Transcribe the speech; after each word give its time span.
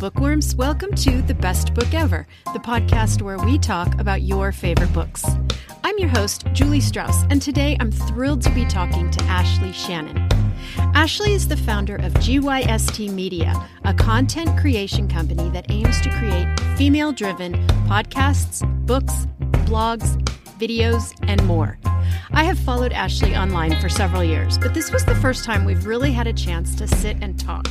bookworms. 0.00 0.56
Welcome 0.56 0.94
to 0.94 1.20
The 1.20 1.34
Best 1.34 1.74
Book 1.74 1.92
Ever, 1.92 2.26
the 2.54 2.58
podcast 2.58 3.20
where 3.20 3.36
we 3.36 3.58
talk 3.58 4.00
about 4.00 4.22
your 4.22 4.50
favorite 4.50 4.90
books. 4.94 5.22
I'm 5.84 5.98
your 5.98 6.08
host, 6.08 6.46
Julie 6.54 6.80
Strauss, 6.80 7.24
and 7.24 7.42
today 7.42 7.76
I'm 7.80 7.92
thrilled 7.92 8.40
to 8.42 8.50
be 8.50 8.64
talking 8.64 9.10
to 9.10 9.24
Ashley 9.24 9.72
Shannon. 9.72 10.16
Ashley 10.94 11.34
is 11.34 11.48
the 11.48 11.56
founder 11.58 11.96
of 11.96 12.14
GYST 12.14 13.12
Media, 13.12 13.68
a 13.84 13.92
content 13.92 14.58
creation 14.58 15.06
company 15.06 15.50
that 15.50 15.70
aims 15.70 16.00
to 16.00 16.08
create 16.08 16.48
female 16.78 17.12
driven 17.12 17.52
podcasts, 17.86 18.66
books, 18.86 19.26
blogs, 19.66 20.18
videos, 20.58 21.14
and 21.28 21.44
more. 21.46 21.78
I 22.32 22.44
have 22.44 22.58
followed 22.58 22.92
Ashley 22.92 23.36
online 23.36 23.78
for 23.82 23.90
several 23.90 24.24
years, 24.24 24.56
but 24.56 24.72
this 24.72 24.90
was 24.90 25.04
the 25.04 25.16
first 25.16 25.44
time 25.44 25.66
we've 25.66 25.84
really 25.84 26.10
had 26.10 26.26
a 26.26 26.32
chance 26.32 26.74
to 26.76 26.88
sit 26.88 27.18
and 27.20 27.38
talk. 27.38 27.66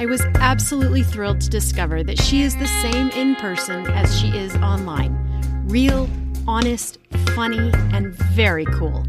I 0.00 0.06
was 0.06 0.22
absolutely 0.36 1.02
thrilled 1.02 1.40
to 1.40 1.50
discover 1.50 2.04
that 2.04 2.20
she 2.20 2.42
is 2.42 2.56
the 2.56 2.68
same 2.68 3.10
in 3.10 3.34
person 3.34 3.84
as 3.88 4.18
she 4.18 4.28
is 4.28 4.54
online 4.56 5.24
real, 5.66 6.08
honest, 6.46 6.98
funny, 7.34 7.70
and 7.92 8.14
very 8.14 8.64
cool. 8.66 9.04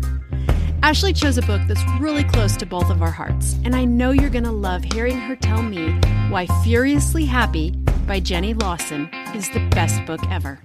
Ashley 0.83 1.13
chose 1.13 1.37
a 1.37 1.41
book 1.43 1.61
that's 1.67 1.83
really 1.99 2.23
close 2.23 2.57
to 2.57 2.65
both 2.65 2.89
of 2.89 3.01
our 3.01 3.11
hearts, 3.11 3.55
and 3.63 3.75
I 3.75 3.85
know 3.85 4.11
you're 4.11 4.29
going 4.29 4.43
to 4.43 4.51
love 4.51 4.83
hearing 4.83 5.17
her 5.17 5.35
tell 5.37 5.61
me 5.61 5.91
why 6.29 6.47
Furiously 6.63 7.23
Happy 7.23 7.71
by 8.07 8.19
Jenny 8.19 8.53
Lawson 8.53 9.09
is 9.35 9.49
the 9.51 9.65
best 9.69 10.05
book 10.05 10.19
ever. 10.29 10.59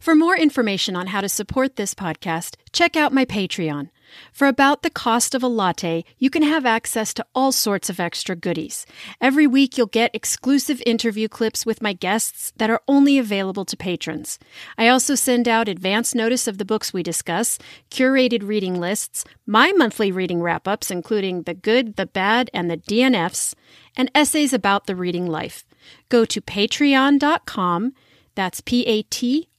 For 0.00 0.14
more 0.14 0.36
information 0.36 0.96
on 0.96 1.06
how 1.08 1.20
to 1.20 1.28
support 1.28 1.76
this 1.76 1.94
podcast, 1.94 2.56
check 2.72 2.96
out 2.96 3.12
my 3.12 3.24
Patreon. 3.24 3.90
For 4.32 4.46
about 4.48 4.82
the 4.82 4.90
cost 4.90 5.34
of 5.34 5.42
a 5.42 5.48
latte, 5.48 6.04
you 6.18 6.30
can 6.30 6.42
have 6.42 6.66
access 6.66 7.14
to 7.14 7.26
all 7.34 7.52
sorts 7.52 7.90
of 7.90 8.00
extra 8.00 8.36
goodies. 8.36 8.86
Every 9.20 9.46
week, 9.46 9.76
you'll 9.76 9.86
get 9.86 10.14
exclusive 10.14 10.82
interview 10.86 11.28
clips 11.28 11.64
with 11.64 11.82
my 11.82 11.92
guests 11.92 12.52
that 12.56 12.70
are 12.70 12.82
only 12.88 13.18
available 13.18 13.64
to 13.64 13.76
patrons. 13.76 14.38
I 14.78 14.88
also 14.88 15.14
send 15.14 15.48
out 15.48 15.68
advance 15.68 16.14
notice 16.14 16.46
of 16.46 16.58
the 16.58 16.64
books 16.64 16.92
we 16.92 17.02
discuss, 17.02 17.58
curated 17.90 18.46
reading 18.46 18.80
lists, 18.80 19.24
my 19.46 19.72
monthly 19.72 20.10
reading 20.12 20.40
wrap 20.42 20.66
ups, 20.66 20.90
including 20.90 21.42
the 21.42 21.54
good, 21.54 21.96
the 21.96 22.06
bad, 22.06 22.50
and 22.52 22.70
the 22.70 22.78
DNFs, 22.78 23.54
and 23.96 24.10
essays 24.14 24.52
about 24.52 24.86
the 24.86 24.96
reading 24.96 25.26
life. 25.26 25.64
Go 26.08 26.24
to 26.24 26.40
patreon.com 26.40 27.92
that's 28.34 28.60
P-A-T-R-E-O-N 28.60 29.56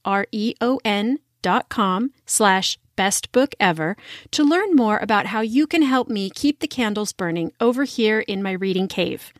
dot 1.42 1.68
com 1.68 2.12
slash 2.24 2.78
best 2.96 3.30
book 3.30 3.54
ever 3.60 3.96
to 4.32 4.42
learn 4.42 4.74
more 4.74 4.98
about 4.98 5.26
how 5.26 5.40
you 5.40 5.66
can 5.66 5.82
help 5.82 6.08
me 6.08 6.30
keep 6.30 6.60
the 6.60 6.66
candles 6.66 7.12
burning 7.12 7.52
over 7.60 7.84
here 7.84 8.20
in 8.20 8.42
my 8.42 8.52
reading 8.52 8.88
cave. 8.88 9.32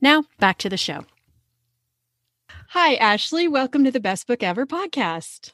Now 0.00 0.24
back 0.38 0.58
to 0.58 0.68
the 0.68 0.76
show. 0.76 1.06
Hi, 2.70 2.96
Ashley. 2.96 3.48
Welcome 3.48 3.84
to 3.84 3.90
the 3.90 4.00
Best 4.00 4.26
Book 4.26 4.42
Ever 4.42 4.66
podcast. 4.66 5.52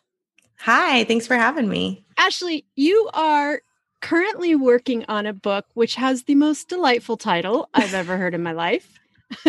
Hi, 0.60 1.04
thanks 1.04 1.26
for 1.26 1.36
having 1.36 1.68
me. 1.68 2.04
Ashley, 2.16 2.64
you 2.74 3.10
are 3.12 3.60
currently 4.00 4.54
working 4.54 5.04
on 5.08 5.26
a 5.26 5.32
book 5.32 5.66
which 5.74 5.94
has 5.96 6.24
the 6.24 6.34
most 6.34 6.68
delightful 6.68 7.16
title 7.16 7.68
I've 7.74 7.94
ever 7.94 8.16
heard 8.16 8.34
in 8.34 8.42
my 8.42 8.52
life. 8.52 8.98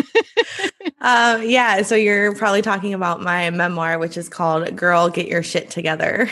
uh, 1.01 1.41
yeah, 1.43 1.81
so 1.81 1.95
you're 1.95 2.35
probably 2.35 2.61
talking 2.61 2.93
about 2.93 3.21
my 3.21 3.49
memoir, 3.49 3.99
which 3.99 4.17
is 4.17 4.29
called 4.29 4.75
"Girl, 4.75 5.09
Get 5.09 5.27
Your 5.27 5.43
Shit 5.43 5.69
Together." 5.69 6.29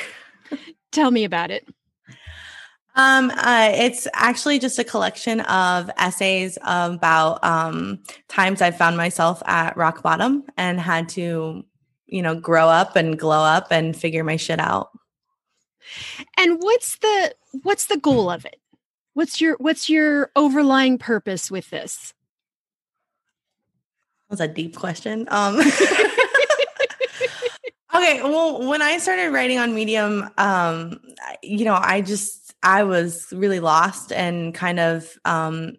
Tell 0.92 1.12
me 1.12 1.24
about 1.24 1.52
it. 1.52 1.68
Um, 2.96 3.32
uh, 3.32 3.72
it's 3.74 4.08
actually 4.14 4.60
just 4.60 4.78
a 4.78 4.84
collection 4.84 5.40
of 5.42 5.90
essays 5.98 6.58
about 6.64 7.42
um, 7.44 8.00
times 8.28 8.62
I 8.62 8.72
found 8.72 8.98
myself 8.98 9.42
at 9.46 9.78
rock 9.78 10.04
bottom 10.04 10.44
and 10.58 10.80
had 10.80 11.08
to, 11.10 11.64
you 12.08 12.22
know, 12.22 12.36
grow 12.36 12.68
up 12.68 12.98
and 12.98 13.18
glow 13.18 13.44
up 13.44 13.68
and 13.72 13.96
figure 13.96 14.26
my 14.26 14.36
shit 14.36 14.60
out. 14.60 14.90
And 16.38 16.58
what's 16.62 16.98
the 16.98 17.34
what's 17.64 17.86
the 17.86 17.98
goal 17.98 18.30
of 18.30 18.46
it? 18.46 18.58
What's 19.14 19.40
your 19.40 19.56
what's 19.60 19.90
your 19.90 20.32
overlying 20.36 20.98
purpose 20.98 21.50
with 21.50 21.70
this? 21.70 22.14
That 24.30 24.34
was 24.34 24.42
a 24.42 24.48
deep 24.48 24.76
question. 24.76 25.28
Um, 25.32 25.56
okay, 28.02 28.22
well, 28.24 28.68
when 28.68 28.82
I 28.82 28.98
started 28.98 29.32
writing 29.32 29.60
on 29.60 29.76
Medium, 29.76 30.30
um, 30.38 31.00
you 31.44 31.66
know, 31.66 31.78
I 31.80 32.02
just 32.02 32.54
I 32.64 32.84
was 32.84 33.28
really 33.32 33.60
lost 33.60 34.12
and 34.12 34.54
kind 34.54 34.80
of 34.80 35.18
um, 35.26 35.78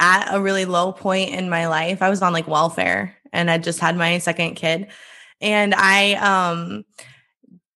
at 0.00 0.34
a 0.34 0.40
really 0.40 0.64
low 0.64 0.92
point 0.92 1.30
in 1.30 1.48
my 1.48 1.68
life. 1.68 2.02
I 2.02 2.10
was 2.10 2.22
on 2.22 2.32
like 2.32 2.48
welfare, 2.48 3.16
and 3.32 3.50
I 3.50 3.58
just 3.58 3.80
had 3.80 3.96
my 3.96 4.18
second 4.18 4.54
kid, 4.54 4.88
and 5.40 5.74
I 5.74 6.14
um 6.14 6.84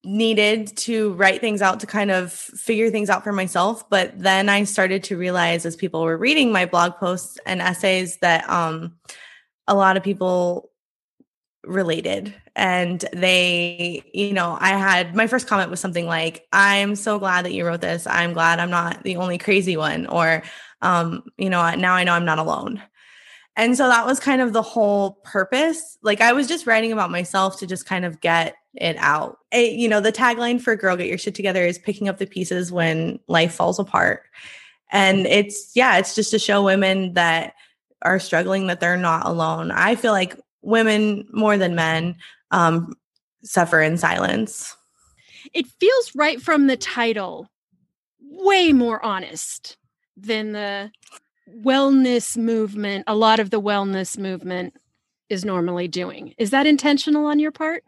needed 0.05 0.77
to 0.77 1.13
write 1.15 1.41
things 1.41 1.61
out 1.61 1.81
to 1.81 1.87
kind 1.87 2.13
of 2.13 2.33
figure 2.33 2.91
things 2.93 3.11
out 3.11 3.25
for 3.25 3.33
myself 3.33 3.91
but 3.91 4.17
then 4.17 4.49
i 4.49 4.63
started 4.63 5.03
to 5.03 5.17
realize 5.17 5.67
as 5.67 5.75
people 5.75 6.01
were 6.05 6.17
reading 6.17 6.53
my 6.53 6.65
blog 6.65 6.95
posts 6.95 7.41
and 7.45 7.61
essays 7.61 8.17
that 8.19 8.49
um 8.49 8.97
a 9.67 9.75
lot 9.75 9.97
of 9.97 10.05
people 10.05 10.71
related. 11.67 12.35
And 12.55 13.05
they 13.13 14.03
you 14.15 14.33
know 14.33 14.57
i 14.61 14.71
had 14.71 15.15
my 15.15 15.27
first 15.27 15.47
comment 15.47 15.71
was 15.71 15.81
something 15.81 16.07
like 16.07 16.47
i'm 16.53 16.97
so 16.97 17.19
glad 17.19 17.45
that 17.45 17.53
you 17.53 17.67
wrote 17.67 17.81
this. 17.81 18.07
I'm 18.07 18.33
glad 18.33 18.61
i'm 18.61 18.71
not 18.71 19.03
the 19.03 19.17
only 19.17 19.39
crazy 19.39 19.77
one 19.77 20.07
or 20.07 20.43
um 20.81 21.25
you 21.37 21.51
know 21.51 21.75
now 21.75 21.95
i 21.95 22.05
know 22.05 22.13
i'm 22.13 22.25
not 22.25 22.39
alone. 22.39 22.83
And 23.59 23.75
so 23.75 23.89
that 23.89 24.05
was 24.05 24.21
kind 24.21 24.43
of 24.43 24.53
the 24.53 24.63
whole 24.63 25.13
purpose. 25.25 25.99
Like 26.03 26.21
i 26.21 26.33
was 26.33 26.47
just 26.47 26.67
writing 26.67 26.93
about 26.93 27.11
myself 27.11 27.59
to 27.59 27.67
just 27.67 27.85
kind 27.85 28.05
of 28.05 28.21
get 28.21 28.55
it 28.75 28.97
out. 28.99 29.39
It, 29.51 29.73
you 29.73 29.89
know 29.89 30.01
the 30.01 30.13
tagline 30.13 30.61
for 30.61 30.77
girl 30.77 30.97
get 30.97 31.09
your 31.09 31.19
shit 31.19 31.35
together 31.35 31.65
is 31.65 31.79
picking 31.79 32.09
up 32.09 32.19
the 32.19 32.27
pieces 32.27 32.73
when 32.73 33.19
life 33.29 33.55
falls 33.55 33.79
apart. 33.79 34.23
And 34.91 35.27
it's 35.27 35.73
yeah 35.75 35.99
it's 35.99 36.15
just 36.15 36.31
to 36.31 36.39
show 36.39 36.63
women 36.63 37.15
that 37.15 37.55
are 38.03 38.19
struggling 38.19 38.69
that 38.69 38.81
they're 38.81 38.97
not 38.97 39.27
alone. 39.27 39.71
I 39.71 39.95
feel 39.97 40.13
like 40.13 40.39
women 40.67 41.27
more 41.33 41.57
than 41.57 41.75
men 41.75 42.17
um, 42.51 42.95
suffer 43.43 43.81
in 43.81 43.97
silence. 43.97 44.77
It 45.55 45.67
feels 45.67 46.15
right 46.15 46.41
from 46.43 46.67
the 46.67 46.77
title, 46.77 47.49
way 48.21 48.73
more 48.73 49.03
honest 49.05 49.77
than 50.17 50.53
the 50.53 50.91
wellness 51.63 52.37
movement. 52.37 53.05
A 53.07 53.15
lot 53.15 53.39
of 53.39 53.51
the 53.51 53.61
wellness 53.61 54.19
movement 54.19 54.75
is 55.31 55.45
normally 55.45 55.89
doing. 55.89 56.35
Is 56.39 56.51
that 56.51 56.67
intentional 56.67 57.27
on 57.27 57.39
your 57.39 57.53
part? 57.53 57.85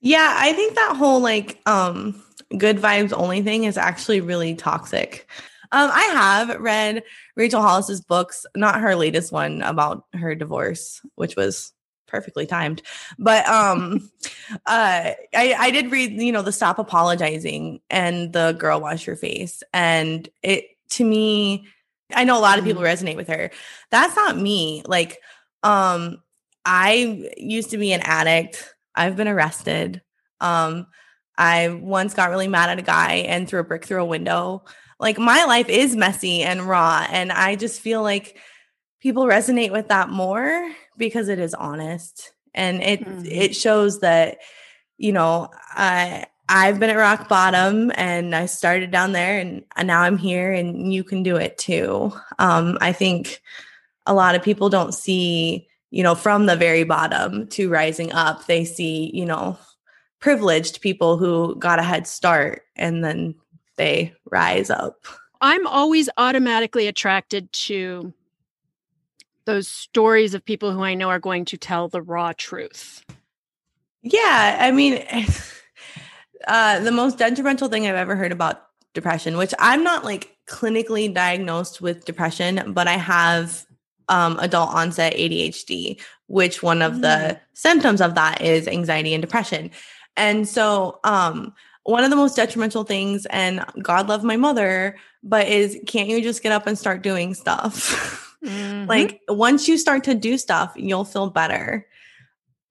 Yeah, 0.00 0.34
I 0.36 0.52
think 0.52 0.76
that 0.76 0.96
whole 0.96 1.20
like 1.20 1.60
um 1.66 2.22
good 2.56 2.78
vibes 2.78 3.12
only 3.12 3.42
thing 3.42 3.64
is 3.64 3.76
actually 3.76 4.20
really 4.20 4.54
toxic. 4.54 5.28
Um, 5.72 5.90
I 5.92 6.02
have 6.14 6.60
read 6.60 7.02
Rachel 7.36 7.62
Hollis's 7.62 8.00
books, 8.00 8.46
not 8.56 8.80
her 8.80 8.94
latest 8.94 9.32
one 9.32 9.62
about 9.62 10.04
her 10.14 10.34
divorce, 10.34 11.00
which 11.14 11.36
was 11.36 11.72
perfectly 12.06 12.46
timed. 12.46 12.82
But 13.18 13.46
um 13.46 14.10
uh 14.66 15.12
I, 15.34 15.54
I 15.58 15.70
did 15.70 15.92
read, 15.92 16.20
you 16.20 16.32
know, 16.32 16.42
the 16.42 16.52
stop 16.52 16.78
apologizing 16.78 17.80
and 17.90 18.32
the 18.32 18.52
girl 18.52 18.80
wash 18.80 19.06
your 19.06 19.16
face. 19.16 19.62
And 19.72 20.28
it 20.42 20.64
to 20.90 21.04
me, 21.04 21.66
I 22.14 22.24
know 22.24 22.38
a 22.38 22.40
lot 22.40 22.58
of 22.58 22.64
people 22.64 22.82
mm-hmm. 22.82 23.04
resonate 23.04 23.16
with 23.16 23.28
her. 23.28 23.50
That's 23.90 24.16
not 24.16 24.38
me. 24.38 24.82
Like, 24.86 25.20
um, 25.62 26.22
I 26.64 27.32
used 27.36 27.70
to 27.70 27.78
be 27.78 27.92
an 27.92 28.00
addict. 28.02 28.74
I've 28.94 29.16
been 29.16 29.28
arrested. 29.28 30.02
Um, 30.40 30.86
I 31.36 31.68
once 31.68 32.14
got 32.14 32.30
really 32.30 32.48
mad 32.48 32.70
at 32.70 32.78
a 32.78 32.82
guy 32.82 33.16
and 33.28 33.48
threw 33.48 33.60
a 33.60 33.64
brick 33.64 33.84
through 33.84 34.02
a 34.02 34.06
window 34.06 34.64
like 35.00 35.18
my 35.18 35.44
life 35.44 35.68
is 35.68 35.96
messy 35.96 36.42
and 36.42 36.68
raw 36.68 37.06
and 37.10 37.32
i 37.32 37.54
just 37.54 37.80
feel 37.80 38.02
like 38.02 38.36
people 39.00 39.24
resonate 39.24 39.72
with 39.72 39.88
that 39.88 40.08
more 40.08 40.70
because 40.96 41.28
it 41.28 41.38
is 41.38 41.54
honest 41.54 42.32
and 42.54 42.82
it 42.82 43.04
mm-hmm. 43.04 43.24
it 43.26 43.54
shows 43.54 44.00
that 44.00 44.38
you 44.96 45.12
know 45.12 45.48
i 45.70 46.24
i've 46.48 46.80
been 46.80 46.90
at 46.90 46.96
rock 46.96 47.28
bottom 47.28 47.92
and 47.94 48.34
i 48.34 48.46
started 48.46 48.90
down 48.90 49.12
there 49.12 49.38
and, 49.38 49.64
and 49.76 49.86
now 49.86 50.02
i'm 50.02 50.18
here 50.18 50.52
and 50.52 50.92
you 50.92 51.04
can 51.04 51.22
do 51.22 51.36
it 51.36 51.56
too 51.58 52.12
um 52.38 52.76
i 52.80 52.92
think 52.92 53.40
a 54.06 54.14
lot 54.14 54.34
of 54.34 54.42
people 54.42 54.68
don't 54.68 54.94
see 54.94 55.68
you 55.90 56.02
know 56.02 56.14
from 56.14 56.46
the 56.46 56.56
very 56.56 56.84
bottom 56.84 57.46
to 57.48 57.70
rising 57.70 58.12
up 58.12 58.46
they 58.46 58.64
see 58.64 59.10
you 59.14 59.24
know 59.24 59.56
privileged 60.20 60.80
people 60.80 61.16
who 61.16 61.54
got 61.56 61.78
a 61.78 61.82
head 61.82 62.06
start 62.06 62.62
and 62.74 63.04
then 63.04 63.34
they 63.78 64.14
rise 64.30 64.68
up. 64.68 65.06
I'm 65.40 65.66
always 65.66 66.08
automatically 66.16 66.86
attracted 66.86 67.50
to 67.52 68.12
those 69.46 69.66
stories 69.66 70.34
of 70.34 70.44
people 70.44 70.72
who 70.72 70.82
I 70.82 70.94
know 70.94 71.08
are 71.08 71.18
going 71.18 71.46
to 71.46 71.56
tell 71.56 71.88
the 71.88 72.02
raw 72.02 72.32
truth. 72.36 73.02
Yeah, 74.02 74.58
I 74.60 74.70
mean, 74.72 75.02
uh, 76.46 76.80
the 76.80 76.92
most 76.92 77.16
detrimental 77.16 77.68
thing 77.68 77.86
I've 77.86 77.94
ever 77.94 78.14
heard 78.14 78.32
about 78.32 78.66
depression, 78.92 79.36
which 79.36 79.54
I'm 79.58 79.82
not 79.82 80.04
like 80.04 80.36
clinically 80.46 81.12
diagnosed 81.12 81.80
with 81.80 82.04
depression, 82.04 82.72
but 82.72 82.88
I 82.88 82.98
have 82.98 83.64
um, 84.08 84.38
adult 84.40 84.70
onset 84.74 85.14
ADHD, 85.14 86.00
which 86.26 86.62
one 86.62 86.82
of 86.82 86.94
mm. 86.94 87.02
the 87.02 87.40
symptoms 87.54 88.00
of 88.00 88.14
that 88.16 88.40
is 88.40 88.66
anxiety 88.66 89.14
and 89.14 89.22
depression. 89.22 89.70
And 90.16 90.48
so, 90.48 91.00
um, 91.04 91.54
one 91.88 92.04
of 92.04 92.10
the 92.10 92.16
most 92.16 92.36
detrimental 92.36 92.84
things, 92.84 93.24
and 93.26 93.64
God 93.82 94.08
love 94.08 94.22
my 94.22 94.36
mother, 94.36 94.96
but 95.22 95.48
is 95.48 95.78
can't 95.86 96.08
you 96.08 96.22
just 96.22 96.42
get 96.42 96.52
up 96.52 96.66
and 96.66 96.78
start 96.78 97.02
doing 97.02 97.34
stuff? 97.34 98.24
Mm-hmm. 98.38 98.88
like 98.88 99.20
once 99.26 99.66
you 99.66 99.76
start 99.76 100.04
to 100.04 100.14
do 100.14 100.38
stuff, 100.38 100.72
you'll 100.76 101.04
feel 101.04 101.28
better. 101.28 101.84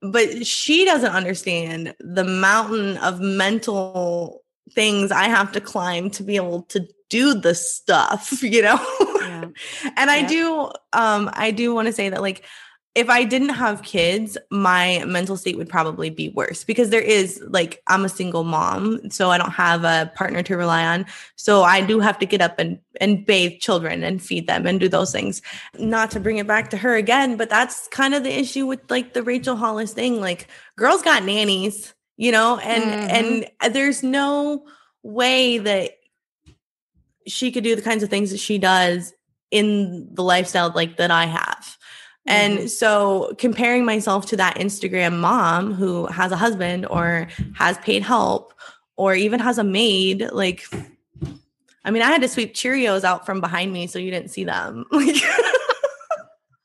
But 0.00 0.46
she 0.46 0.86
doesn't 0.86 1.12
understand 1.12 1.94
the 2.00 2.24
mountain 2.24 2.96
of 2.96 3.20
mental 3.20 4.42
things 4.72 5.12
I 5.12 5.24
have 5.24 5.52
to 5.52 5.60
climb 5.60 6.08
to 6.12 6.22
be 6.22 6.36
able 6.36 6.62
to 6.70 6.88
do 7.10 7.34
the 7.34 7.54
stuff, 7.54 8.42
you 8.42 8.62
know? 8.62 8.80
Yeah. 9.20 9.44
and 9.44 9.54
yeah. 9.84 10.06
I 10.08 10.22
do 10.22 10.70
um 10.94 11.28
I 11.34 11.50
do 11.50 11.74
want 11.74 11.84
to 11.84 11.92
say 11.92 12.08
that 12.08 12.22
like 12.22 12.46
if 12.98 13.08
I 13.08 13.22
didn't 13.22 13.50
have 13.50 13.84
kids, 13.84 14.36
my 14.50 15.04
mental 15.06 15.36
state 15.36 15.56
would 15.56 15.68
probably 15.68 16.10
be 16.10 16.30
worse 16.30 16.64
because 16.64 16.90
there 16.90 17.00
is 17.00 17.40
like 17.46 17.80
I'm 17.86 18.04
a 18.04 18.08
single 18.08 18.42
mom, 18.42 19.08
so 19.08 19.30
I 19.30 19.38
don't 19.38 19.52
have 19.52 19.84
a 19.84 20.10
partner 20.16 20.42
to 20.42 20.56
rely 20.56 20.84
on. 20.84 21.06
So 21.36 21.62
I 21.62 21.80
do 21.80 22.00
have 22.00 22.18
to 22.18 22.26
get 22.26 22.40
up 22.40 22.58
and 22.58 22.80
and 23.00 23.24
bathe 23.24 23.60
children 23.60 24.02
and 24.02 24.20
feed 24.20 24.48
them 24.48 24.66
and 24.66 24.80
do 24.80 24.88
those 24.88 25.12
things. 25.12 25.42
Not 25.78 26.10
to 26.10 26.18
bring 26.18 26.38
it 26.38 26.48
back 26.48 26.70
to 26.70 26.76
her 26.76 26.96
again, 26.96 27.36
but 27.36 27.48
that's 27.48 27.86
kind 27.88 28.14
of 28.14 28.24
the 28.24 28.36
issue 28.36 28.66
with 28.66 28.80
like 28.90 29.12
the 29.12 29.22
Rachel 29.22 29.54
Hollis 29.54 29.92
thing. 29.92 30.20
Like 30.20 30.48
girls 30.76 31.02
got 31.02 31.22
nannies, 31.22 31.94
you 32.16 32.32
know, 32.32 32.58
and 32.58 32.82
mm-hmm. 32.82 33.46
and 33.62 33.74
there's 33.74 34.02
no 34.02 34.66
way 35.04 35.58
that 35.58 35.92
she 37.28 37.52
could 37.52 37.62
do 37.62 37.76
the 37.76 37.82
kinds 37.82 38.02
of 38.02 38.10
things 38.10 38.32
that 38.32 38.40
she 38.40 38.58
does 38.58 39.14
in 39.52 40.12
the 40.12 40.24
lifestyle 40.24 40.72
like 40.74 40.96
that 40.96 41.12
I 41.12 41.26
have. 41.26 41.77
And 42.28 42.58
mm-hmm. 42.58 42.66
so 42.66 43.34
comparing 43.38 43.86
myself 43.86 44.26
to 44.26 44.36
that 44.36 44.56
Instagram 44.56 45.18
mom 45.18 45.72
who 45.72 46.06
has 46.06 46.30
a 46.30 46.36
husband 46.36 46.86
or 46.90 47.26
has 47.56 47.78
paid 47.78 48.02
help 48.02 48.52
or 48.96 49.14
even 49.14 49.40
has 49.40 49.56
a 49.56 49.64
maid, 49.64 50.28
like, 50.32 50.62
I 51.86 51.90
mean, 51.90 52.02
I 52.02 52.10
had 52.10 52.20
to 52.20 52.28
sweep 52.28 52.54
Cheerios 52.54 53.02
out 53.02 53.24
from 53.24 53.40
behind 53.40 53.72
me 53.72 53.86
so 53.86 53.98
you 53.98 54.10
didn't 54.10 54.30
see 54.30 54.44
them. 54.44 54.84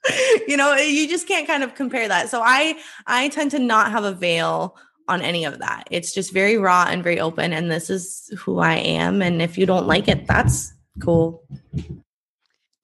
Like, 0.06 0.50
you 0.50 0.58
know, 0.58 0.76
you 0.76 1.08
just 1.08 1.30
can't 1.30 1.48
kind 1.48 1.64
of 1.64 1.76
compare 1.76 2.10
that. 2.10 2.30
So 2.30 2.42
I, 2.44 2.78
I 3.08 3.30
tend 3.30 3.52
to 3.52 3.60
not 3.60 3.90
have 3.90 4.04
a 4.04 4.12
veil 4.12 4.76
on 5.08 5.22
any 5.22 5.46
of 5.46 5.60
that. 5.60 5.88
It's 5.92 6.14
just 6.14 6.34
very 6.34 6.58
raw 6.58 6.88
and 6.90 7.02
very 7.02 7.22
open. 7.22 7.54
And 7.54 7.72
this 7.72 7.90
is 7.90 8.30
who 8.38 8.60
I 8.60 8.76
am. 8.76 9.22
And 9.22 9.42
if 9.42 9.58
you 9.58 9.66
don't 9.66 9.88
like 9.88 10.10
it, 10.10 10.28
that's 10.28 10.74
cool. 11.02 11.42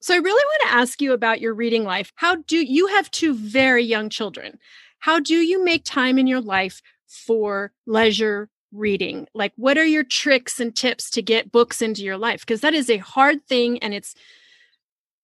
So 0.00 0.14
I 0.14 0.18
really 0.18 0.44
want 0.44 0.62
to 0.62 0.76
ask 0.76 1.02
you 1.02 1.12
about 1.12 1.40
your 1.40 1.52
reading 1.52 1.84
life. 1.84 2.12
How 2.16 2.36
do 2.36 2.56
you 2.56 2.86
have 2.88 3.10
two 3.10 3.34
very 3.34 3.84
young 3.84 4.08
children? 4.08 4.58
How 4.98 5.20
do 5.20 5.34
you 5.34 5.62
make 5.62 5.84
time 5.84 6.18
in 6.18 6.26
your 6.26 6.40
life 6.40 6.80
for 7.06 7.72
leisure 7.86 8.48
reading? 8.72 9.28
Like 9.34 9.52
what 9.56 9.76
are 9.76 9.84
your 9.84 10.04
tricks 10.04 10.58
and 10.58 10.74
tips 10.74 11.10
to 11.10 11.22
get 11.22 11.52
books 11.52 11.82
into 11.82 12.02
your 12.02 12.16
life? 12.16 12.40
Because 12.40 12.62
that 12.62 12.74
is 12.74 12.88
a 12.88 12.98
hard 12.98 13.44
thing 13.46 13.78
and 13.80 13.92
it's 13.92 14.14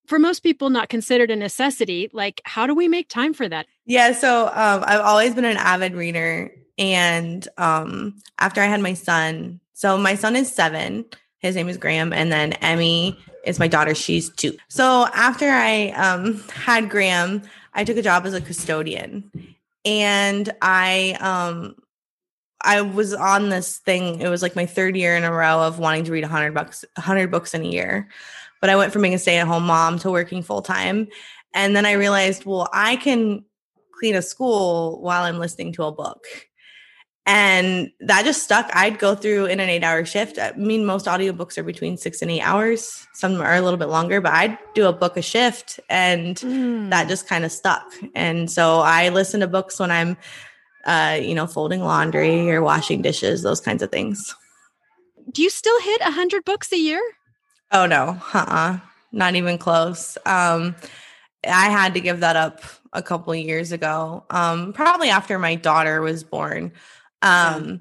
for 0.06 0.18
most 0.18 0.40
people 0.40 0.68
not 0.68 0.88
considered 0.88 1.30
a 1.30 1.36
necessity. 1.36 2.10
Like 2.12 2.42
how 2.44 2.66
do 2.66 2.74
we 2.74 2.86
make 2.86 3.08
time 3.08 3.32
for 3.32 3.48
that? 3.48 3.66
Yeah, 3.86 4.12
so 4.12 4.46
um, 4.48 4.84
I've 4.86 5.00
always 5.00 5.34
been 5.34 5.44
an 5.46 5.56
avid 5.56 5.94
reader 5.94 6.52
and 6.76 7.46
um, 7.56 8.16
after 8.38 8.60
I 8.60 8.66
had 8.66 8.80
my 8.82 8.92
son, 8.92 9.60
so 9.72 9.96
my 9.96 10.16
son 10.16 10.36
is 10.36 10.52
7 10.52 11.06
his 11.46 11.54
name 11.54 11.68
is 11.68 11.76
Graham. 11.76 12.12
And 12.12 12.30
then 12.32 12.52
Emmy 12.54 13.18
is 13.46 13.58
my 13.58 13.68
daughter. 13.68 13.94
She's 13.94 14.30
two. 14.30 14.56
So 14.68 15.06
after 15.14 15.48
I 15.48 15.88
um, 15.90 16.42
had 16.52 16.90
Graham, 16.90 17.42
I 17.74 17.84
took 17.84 17.96
a 17.96 18.02
job 18.02 18.26
as 18.26 18.34
a 18.34 18.40
custodian. 18.40 19.30
And 19.84 20.52
I 20.60 21.16
um, 21.20 21.76
I 22.62 22.80
was 22.80 23.14
on 23.14 23.48
this 23.48 23.78
thing. 23.78 24.20
It 24.20 24.28
was 24.28 24.42
like 24.42 24.56
my 24.56 24.66
third 24.66 24.96
year 24.96 25.16
in 25.16 25.24
a 25.24 25.32
row 25.32 25.60
of 25.60 25.78
wanting 25.78 26.04
to 26.04 26.12
read 26.12 26.24
100 26.24 26.52
books, 26.52 26.84
100 26.96 27.30
books 27.30 27.54
in 27.54 27.62
a 27.62 27.68
year. 27.68 28.08
But 28.60 28.70
I 28.70 28.76
went 28.76 28.92
from 28.92 29.02
being 29.02 29.14
a 29.14 29.18
stay-at-home 29.18 29.64
mom 29.64 29.98
to 30.00 30.10
working 30.10 30.42
full 30.42 30.62
time. 30.62 31.06
And 31.54 31.76
then 31.76 31.86
I 31.86 31.92
realized, 31.92 32.44
well, 32.44 32.68
I 32.72 32.96
can 32.96 33.44
clean 33.98 34.16
a 34.16 34.22
school 34.22 35.00
while 35.00 35.22
I'm 35.22 35.38
listening 35.38 35.72
to 35.74 35.84
a 35.84 35.92
book. 35.92 36.26
And 37.28 37.90
that 37.98 38.24
just 38.24 38.44
stuck. 38.44 38.70
I'd 38.72 39.00
go 39.00 39.16
through 39.16 39.46
in 39.46 39.58
an 39.58 39.68
eight 39.68 39.82
hour 39.82 40.04
shift. 40.04 40.38
I 40.38 40.52
mean, 40.52 40.84
most 40.84 41.06
audiobooks 41.06 41.58
are 41.58 41.64
between 41.64 41.96
six 41.96 42.22
and 42.22 42.30
eight 42.30 42.42
hours. 42.42 43.04
Some 43.14 43.40
are 43.40 43.54
a 43.54 43.60
little 43.60 43.78
bit 43.78 43.88
longer, 43.88 44.20
but 44.20 44.32
I'd 44.32 44.56
do 44.74 44.86
a 44.86 44.92
book 44.92 45.16
a 45.16 45.22
shift 45.22 45.80
and 45.90 46.36
mm. 46.36 46.90
that 46.90 47.08
just 47.08 47.26
kind 47.26 47.44
of 47.44 47.50
stuck. 47.50 47.84
And 48.14 48.48
so 48.48 48.78
I 48.78 49.08
listen 49.08 49.40
to 49.40 49.48
books 49.48 49.80
when 49.80 49.90
I'm, 49.90 50.16
uh, 50.84 51.18
you 51.20 51.34
know, 51.34 51.48
folding 51.48 51.80
laundry 51.80 52.48
or 52.48 52.62
washing 52.62 53.02
dishes, 53.02 53.42
those 53.42 53.60
kinds 53.60 53.82
of 53.82 53.90
things. 53.90 54.32
Do 55.32 55.42
you 55.42 55.50
still 55.50 55.80
hit 55.80 56.00
a 56.02 56.12
hundred 56.12 56.44
books 56.44 56.72
a 56.72 56.78
year? 56.78 57.02
Oh 57.72 57.86
no, 57.86 58.20
uh-uh. 58.32 58.78
not 59.10 59.34
even 59.34 59.58
close. 59.58 60.16
Um, 60.24 60.76
I 61.44 61.70
had 61.70 61.94
to 61.94 62.00
give 62.00 62.20
that 62.20 62.36
up 62.36 62.60
a 62.92 63.02
couple 63.02 63.34
years 63.34 63.72
ago. 63.72 64.24
Um, 64.30 64.72
probably 64.72 65.10
after 65.10 65.38
my 65.40 65.56
daughter 65.56 66.00
was 66.00 66.22
born. 66.22 66.72
Um, 67.22 67.68
yeah. 67.68 67.76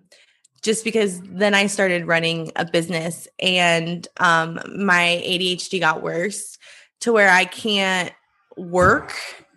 Just 0.62 0.84
because 0.84 1.22
then 1.22 1.54
I 1.54 1.68
started 1.68 2.08
running 2.08 2.52
a 2.56 2.66
business 2.66 3.28
and 3.40 4.08
um, 4.18 4.60
my 4.78 5.22
ADHD 5.24 5.80
got 5.80 6.02
worse 6.02 6.58
to 7.02 7.14
where 7.14 7.30
I 7.30 7.46
can't 7.46 8.12
work 8.58 9.14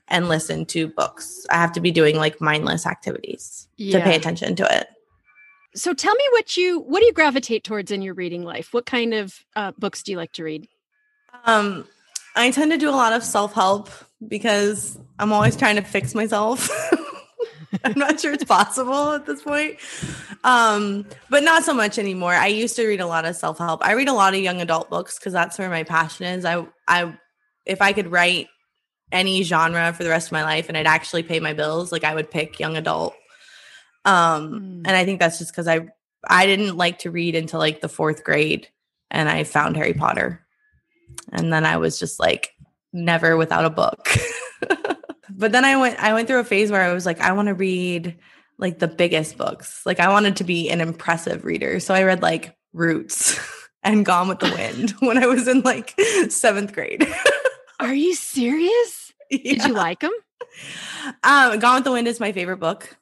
and 0.09 0.29
listen 0.29 0.67
to 0.67 0.89
books. 0.89 1.47
I 1.51 1.57
have 1.57 1.73
to 1.73 1.81
be 1.81 1.91
doing 1.91 2.17
like 2.17 2.41
mindless 2.41 2.87
activities 2.87 3.69
yeah. 3.77 3.99
to 3.99 4.05
pay 4.05 4.17
attention 4.17 4.57
to 4.57 4.79
it. 4.79 4.89
So 5.75 5.95
tell 5.95 6.15
me 6.15 6.25
what 6.33 6.57
you 6.57 6.81
what 6.81 7.01
do 7.01 7.07
you 7.07 7.13
gravitate 7.13 7.63
towards 7.63 7.91
in 7.91 8.03
your 8.03 8.15
reading 8.15 8.43
life? 8.43 8.73
What 8.73 8.87
kind 8.87 9.15
of 9.15 9.35
uh, 9.55 9.73
books 9.79 10.03
do 10.03 10.13
you 10.13 10.19
like 10.19 10.33
to 10.33 10.45
read? 10.45 10.69
Um, 11.45 11.87
I 12.35 12.51
tend 12.51 12.73
to 12.73 12.79
do 12.79 12.89
a 12.89 12.93
lot 12.93 13.13
of 13.13 13.23
self 13.23 13.53
help 13.53 13.91
because 14.27 14.99
I'm 15.19 15.33
always 15.33 15.57
trying 15.57 15.77
to 15.77 15.83
fix 15.83 16.15
myself. 16.15 16.69
I'm 17.85 17.99
not 17.99 18.21
sure 18.21 18.33
it's 18.33 18.45
possible 18.45 19.13
at 19.13 19.27
this 19.27 19.43
point. 19.43 19.77
Um, 20.45 21.07
but 21.29 21.43
not 21.43 21.65
so 21.65 21.75
much 21.75 21.99
anymore. 21.99 22.33
I 22.33 22.47
used 22.47 22.77
to 22.77 22.87
read 22.87 23.01
a 23.01 23.07
lot 23.07 23.25
of 23.25 23.37
self-help. 23.37 23.85
I 23.85 23.93
read 23.93 24.09
a 24.09 24.15
lot 24.15 24.35
of 24.35 24.41
young 24.41 24.61
adult 24.61 24.91
books 24.91 25.19
because 25.19 25.33
that's 25.33 25.59
where 25.59 25.69
my 25.69 25.85
passion 25.85 26.27
is. 26.27 26.45
I 26.45 26.67
I 26.87 27.17
if 27.67 27.83
I 27.83 27.93
could 27.93 28.11
write 28.11 28.49
any 29.13 29.43
genre 29.43 29.93
for 29.93 30.05
the 30.05 30.11
rest 30.11 30.29
of 30.29 30.33
my 30.33 30.43
life 30.43 30.69
and 30.69 30.77
I'd 30.77 30.87
actually 30.87 31.23
pay 31.23 31.41
my 31.41 31.53
bills, 31.53 31.93
like 31.93 32.05
I 32.05 32.15
would 32.15 32.31
pick 32.31 32.61
young 32.61 32.77
adult. 32.77 33.15
Um, 34.05 34.53
mm. 34.53 34.83
and 34.87 34.91
I 34.91 35.05
think 35.05 35.21
that's 35.21 35.39
just 35.39 35.53
because 35.53 35.69
I 35.69 35.89
I 36.27 36.47
didn't 36.47 36.77
like 36.77 37.01
to 37.01 37.11
read 37.11 37.35
until 37.35 37.61
like 37.61 37.81
the 37.81 37.89
fourth 37.89 38.25
grade 38.25 38.69
and 39.11 39.29
I 39.29 39.45
found 39.45 39.77
Harry 39.77 39.95
Potter. 39.95 40.45
And 41.33 41.53
then 41.53 41.65
I 41.65 41.77
was 41.77 41.99
just 41.99 42.19
like 42.19 42.51
never 42.93 43.37
without 43.37 43.65
a 43.65 43.71
book. 43.71 44.09
but 45.39 45.53
then 45.53 45.65
I 45.65 45.77
went 45.77 45.99
I 46.01 46.13
went 46.13 46.29
through 46.29 46.41
a 46.41 46.45
phase 46.45 46.71
where 46.71 46.83
I 46.83 46.93
was 46.93 47.07
like, 47.07 47.21
I 47.21 47.33
want 47.33 47.47
to 47.49 47.55
read 47.55 48.19
like 48.59 48.81
the 48.81 48.89
biggest 48.89 49.39
books. 49.39 49.87
Like 49.87 50.01
I 50.01 50.09
wanted 50.09 50.37
to 50.37 50.45
be 50.45 50.69
an 50.69 50.81
impressive 50.81 51.45
reader. 51.45 51.79
So 51.79 51.95
I 51.95 52.03
read 52.03 52.23
like 52.23 52.57
Roots 52.73 53.39
and 53.85 54.05
Gone 54.05 54.29
with 54.29 54.41
the 54.41 54.51
Wind 54.51 54.91
when 54.99 55.17
I 55.17 55.27
was 55.27 55.47
in 55.47 55.61
like 55.61 55.99
seventh 56.29 56.73
grade. 56.73 57.07
Are 57.81 57.95
you 57.95 58.15
serious? 58.15 59.13
Yeah. 59.31 59.39
Did 59.53 59.65
you 59.67 59.75
like 59.75 60.01
them? 60.01 60.13
Um, 61.23 61.59
Gone 61.61 61.77
with 61.77 61.85
the 61.85 61.93
Wind 61.93 62.09
is 62.09 62.19
my 62.19 62.33
favorite 62.33 62.59
book. 62.59 62.97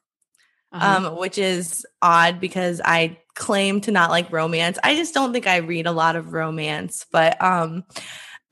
Uh-huh. 0.71 1.07
Um, 1.07 1.17
which 1.17 1.37
is 1.37 1.85
odd 2.01 2.41
because 2.41 2.81
I 2.83 3.17
claim 3.33 3.79
to 3.81 3.91
not 3.91 4.11
like 4.11 4.31
romance. 4.31 4.77
I 4.83 4.95
just 4.95 5.13
don't 5.13 5.31
think 5.31 5.47
I 5.47 5.57
read 5.57 5.87
a 5.87 5.91
lot 5.91 6.17
of 6.17 6.33
romance, 6.33 7.05
but 7.09 7.41
um 7.41 7.85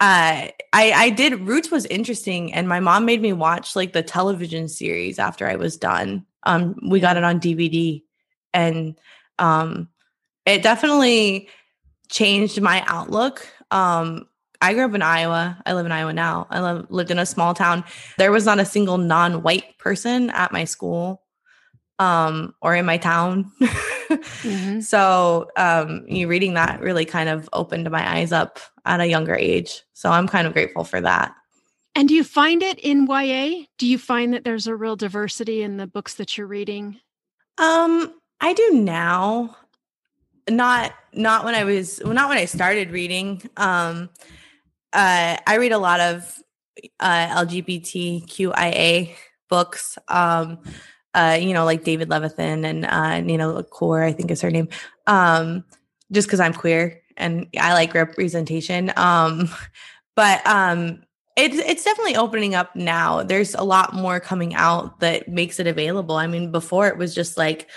uh 0.01 0.51
I 0.51 0.91
I 0.91 1.09
did 1.09 1.39
Roots 1.41 1.71
was 1.71 1.85
interesting 1.85 2.53
and 2.53 2.67
my 2.67 2.79
mom 2.79 3.05
made 3.05 3.21
me 3.21 3.31
watch 3.31 3.75
like 3.75 3.93
the 3.93 4.03
television 4.03 4.67
series 4.67 5.19
after 5.19 5.47
I 5.47 5.55
was 5.55 5.77
done. 5.77 6.25
Um 6.43 6.75
we 6.89 6.99
got 6.99 7.17
it 7.17 7.23
on 7.23 7.39
DVD 7.39 8.03
and 8.53 8.99
um 9.39 9.87
it 10.45 10.63
definitely 10.63 11.47
changed 12.09 12.61
my 12.61 12.83
outlook. 12.87 13.47
Um 13.71 14.27
I 14.61 14.73
grew 14.73 14.85
up 14.85 14.95
in 14.95 15.01
Iowa. 15.01 15.61
I 15.65 15.73
live 15.73 15.85
in 15.85 15.91
Iowa 15.91 16.13
now. 16.13 16.47
I 16.49 16.59
live, 16.59 16.87
lived 16.89 17.11
in 17.11 17.19
a 17.19 17.25
small 17.25 17.53
town. 17.53 17.83
There 18.17 18.31
was 18.31 18.45
not 18.45 18.59
a 18.59 18.65
single 18.65 18.97
non-white 18.97 19.77
person 19.77 20.29
at 20.31 20.51
my 20.51 20.65
school 20.65 21.21
um 21.99 22.53
or 22.61 22.75
in 22.75 22.85
my 22.85 22.97
town. 22.97 23.49
mm-hmm. 24.09 24.79
So 24.81 25.49
um 25.57 26.05
you 26.07 26.27
reading 26.27 26.53
that 26.55 26.81
really 26.81 27.05
kind 27.05 27.29
of 27.29 27.49
opened 27.53 27.89
my 27.89 28.17
eyes 28.17 28.31
up 28.31 28.59
at 28.85 28.99
a 28.99 29.07
younger 29.07 29.35
age. 29.35 29.83
So 29.93 30.09
I'm 30.09 30.27
kind 30.27 30.47
of 30.47 30.53
grateful 30.53 30.83
for 30.83 31.01
that. 31.01 31.35
And 31.95 32.07
do 32.07 32.13
you 32.13 32.23
find 32.23 32.61
it 32.61 32.77
in 32.79 33.07
YA? 33.07 33.65
Do 33.77 33.87
you 33.87 33.97
find 33.97 34.33
that 34.33 34.43
there's 34.43 34.67
a 34.67 34.75
real 34.75 34.95
diversity 34.95 35.61
in 35.61 35.77
the 35.77 35.87
books 35.87 36.15
that 36.15 36.37
you're 36.37 36.47
reading? 36.47 36.99
Um, 37.57 38.13
I 38.41 38.53
do 38.53 38.71
now. 38.73 39.55
Not 40.49 40.93
not 41.13 41.45
when 41.45 41.55
I 41.55 41.63
was 41.63 42.01
well, 42.03 42.13
not 42.13 42.29
when 42.29 42.37
I 42.37 42.45
started 42.45 42.91
reading. 42.91 43.41
Um 43.57 44.09
uh 44.93 45.37
I 45.47 45.57
read 45.57 45.71
a 45.71 45.77
lot 45.77 45.99
of 45.99 46.39
uh, 46.99 47.45
LGBTQIA 47.45 49.15
books. 49.49 49.97
Um, 50.07 50.59
uh, 51.15 51.37
you 51.39 51.53
know, 51.53 51.65
like 51.65 51.83
David 51.83 52.09
Levithan 52.09 52.65
and 52.65 52.85
uh, 52.85 53.21
Nina 53.21 53.47
LaCour, 53.47 54.03
I 54.03 54.11
think 54.11 54.31
is 54.31 54.41
her 54.41 54.51
name. 54.51 54.69
Um, 55.07 55.63
just 56.11 56.27
because 56.27 56.39
I'm 56.39 56.53
queer 56.53 57.01
and 57.17 57.47
I 57.59 57.73
like 57.73 57.93
representation. 57.93 58.91
Um, 58.95 59.49
but 60.15 60.45
um, 60.45 61.03
it's 61.35 61.57
it's 61.57 61.83
definitely 61.83 62.15
opening 62.15 62.55
up 62.55 62.75
now. 62.75 63.23
There's 63.23 63.55
a 63.55 63.63
lot 63.63 63.93
more 63.93 64.19
coming 64.19 64.55
out 64.55 64.99
that 64.99 65.27
makes 65.27 65.59
it 65.59 65.67
available. 65.67 66.15
I 66.15 66.27
mean, 66.27 66.51
before 66.51 66.87
it 66.87 66.97
was 66.97 67.15
just 67.15 67.37
like 67.37 67.69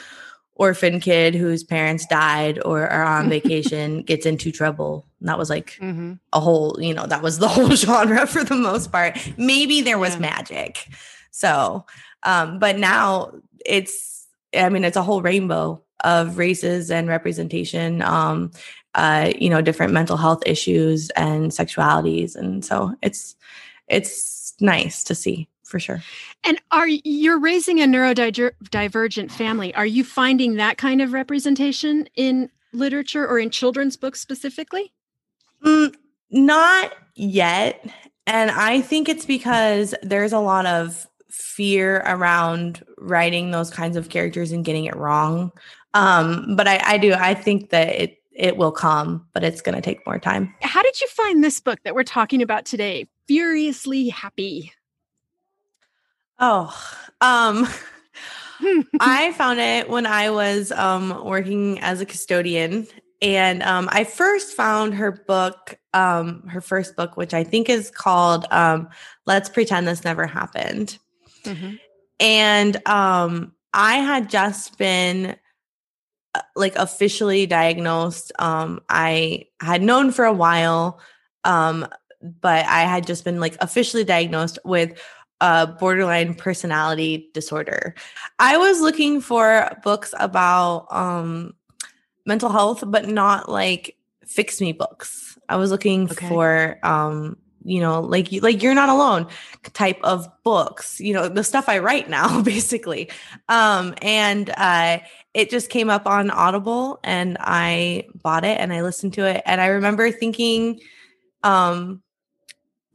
orphan 0.59 0.99
kid 0.99 1.37
whose 1.37 1.63
parents 1.63 2.05
died 2.07 2.61
or 2.65 2.87
are 2.89 3.05
on 3.05 3.29
vacation 3.31 4.03
gets 4.03 4.27
into 4.27 4.51
trouble. 4.53 5.07
And 5.21 5.29
that 5.29 5.39
was 5.39 5.49
like 5.49 5.79
mm-hmm. 5.81 6.15
a 6.33 6.41
whole, 6.41 6.77
you 6.81 6.93
know, 6.93 7.07
that 7.07 7.23
was 7.23 7.39
the 7.39 7.49
whole 7.49 7.71
genre 7.71 8.27
for 8.27 8.45
the 8.45 8.57
most 8.57 8.93
part. 8.93 9.17
Maybe 9.39 9.81
there 9.81 9.99
was 9.99 10.15
yeah. 10.15 10.21
magic. 10.21 10.89
So, 11.31 11.87
um, 12.23 12.59
but 12.59 12.79
now 12.79 13.33
it's, 13.65 14.27
I 14.55 14.69
mean, 14.69 14.85
it's 14.85 14.97
a 14.97 15.03
whole 15.03 15.23
rainbow 15.23 15.83
of 16.05 16.39
races 16.39 16.91
and 16.91 17.09
representation, 17.09 18.03
um, 18.03 18.51
uh, 18.95 19.33
you 19.39 19.51
know, 19.51 19.61
different 19.61 19.93
mental 19.93 20.17
health 20.17 20.43
issues 20.47 21.11
and 21.11 21.51
sexualities. 21.51 22.37
And 22.37 22.65
so 22.65 22.95
it's, 23.03 23.37
it's 23.89 24.55
nice 24.61 25.03
to 25.05 25.15
see 25.15 25.49
for 25.65 25.79
sure. 25.79 26.03
And 26.45 26.61
are 26.71 26.89
you're 26.89 27.39
raising 27.39 27.81
a 27.81 27.85
neurodivergent 27.85 29.31
family? 29.31 29.75
Are 29.75 29.87
you 29.87 30.03
finding 30.05 30.55
that 30.55 30.79
kind 30.79 31.03
of 31.03 31.13
representation 31.13 32.09
in 32.15 32.51
literature 32.73 33.27
or 33.27 33.39
in 33.39 33.51
children's 33.51 33.97
books 33.97 34.21
specifically? 34.21 34.93
Mm, 35.65 35.95
not 36.31 36.95
yet. 37.15 37.85
And 38.27 38.51
I 38.51 38.81
think 38.81 39.09
it's 39.09 39.27
because 39.27 39.95
there's 40.03 40.33
a 40.33 40.39
lot 40.39 40.67
of 40.67 41.07
fear 41.31 42.03
around 42.07 42.85
writing 42.99 43.51
those 43.51 43.71
kinds 43.71 43.97
of 43.97 44.09
characters 44.09 44.53
and 44.53 44.65
getting 44.65 44.87
it 44.87 44.97
wrong. 44.97 45.53
Um, 45.95 46.57
but 46.57 46.69
I, 46.69 46.81
I 46.85 46.99
do, 46.99 47.15
I 47.15 47.35
think 47.35 47.71
that 47.71 47.89
it 47.89 48.19
it 48.39 48.57
will 48.57 48.71
come, 48.71 49.27
but 49.35 49.43
it's 49.43 49.61
going 49.61 49.75
to 49.75 49.83
take 49.83 50.07
more 50.07 50.19
time. 50.19 50.55
How 50.63 50.81
did 50.81 51.01
you 51.01 51.09
find 51.09 51.43
this 51.43 51.61
book 51.61 51.81
that 51.83 51.97
we're 51.97 52.05
talking 52.05 52.41
about 52.41 52.65
today? 52.65 53.09
Furiously 53.27 54.09
Happy. 54.09 54.73
Oh, 56.39 56.67
um, 57.21 57.67
I 59.01 59.33
found 59.33 59.59
it 59.59 59.91
when 59.91 60.07
I 60.07 60.31
was 60.31 60.71
um, 60.71 61.25
working 61.25 61.81
as 61.81 62.01
a 62.01 62.07
custodian. 62.07 62.87
And 63.21 63.65
um, 63.65 63.89
I 63.91 64.05
first 64.05 64.57
found 64.57 64.95
her 64.95 65.11
book, 65.11 65.77
um, 65.93 66.47
her 66.47 66.61
first 66.61 66.95
book, 66.95 67.17
which 67.17 67.35
I 67.35 67.43
think 67.43 67.69
is 67.69 67.91
called 67.91 68.47
um, 68.53 68.89
Let's 69.27 69.49
Pretend 69.49 69.89
This 69.89 70.05
Never 70.05 70.27
Happened. 70.27 70.99
Mm-hmm. 71.45 71.75
And 72.21 72.89
um, 72.89 73.53
I 73.73 73.97
had 73.97 74.29
just 74.29 74.79
been 74.79 75.37
uh, 76.35 76.43
like 76.57 76.77
officially 76.77 77.47
diagnosed. 77.47 78.33
Um, 78.39 78.81
I 78.89 79.47
had 79.61 79.83
known 79.83 80.13
for 80.13 80.25
a 80.25 80.33
while, 80.33 81.01
um, 81.45 81.87
but 82.41 82.67
I 82.67 82.83
had 82.83 83.07
just 83.07 83.25
been 83.25 83.41
like 83.41 83.57
officially 83.61 84.05
diagnosed 84.05 84.59
with 84.65 85.01
a 85.41 85.67
borderline 85.67 86.35
personality 86.35 87.31
disorder. 87.33 87.95
I 88.39 88.57
was 88.57 88.81
looking 88.81 89.21
for 89.21 89.71
books 89.85 90.13
about 90.19 90.89
um, 90.91 91.55
mental 92.27 92.51
health, 92.51 92.83
but 92.87 93.09
not 93.09 93.49
like 93.49 93.97
fix 94.25 94.61
me 94.61 94.73
books. 94.73 95.39
I 95.49 95.57
was 95.57 95.71
looking 95.71 96.11
okay. 96.11 96.29
for 96.29 96.79
um, 96.83 97.37
you 97.65 97.81
know, 97.81 98.01
like 98.01 98.33
like 98.43 98.63
you're 98.63 98.75
not 98.75 98.89
alone 98.89 99.27
type 99.73 99.99
of 100.03 100.29
books, 100.43 101.01
you 101.01 101.13
know, 101.13 101.29
the 101.29 101.45
stuff 101.45 101.69
I 101.69 101.79
write 101.79 102.09
now 102.19 102.43
basically. 102.43 103.11
Um 103.49 103.95
and 104.03 104.51
uh 104.57 104.99
it 105.35 105.51
just 105.51 105.71
came 105.71 105.91
up 105.91 106.07
on 106.07 106.31
Audible 106.31 106.99
and 107.05 107.37
I 107.41 108.07
bought 108.23 108.45
it 108.45 108.59
and 108.59 108.73
I 108.73 108.83
listened 108.83 109.15
to 109.15 109.25
it 109.25 109.43
and 109.47 109.61
I 109.61 109.67
remember 109.67 110.11
thinking 110.11 110.81
um 111.43 112.03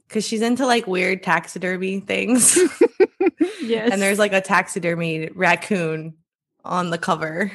because 0.08 0.26
she's 0.26 0.42
into 0.42 0.66
like 0.66 0.86
weird 0.86 1.22
taxidermy 1.22 2.00
things. 2.00 2.58
yes. 3.62 3.90
And 3.92 4.00
there's 4.00 4.18
like 4.18 4.32
a 4.32 4.40
taxidermy 4.40 5.28
raccoon 5.34 6.14
on 6.64 6.90
the 6.90 6.98
cover. 6.98 7.52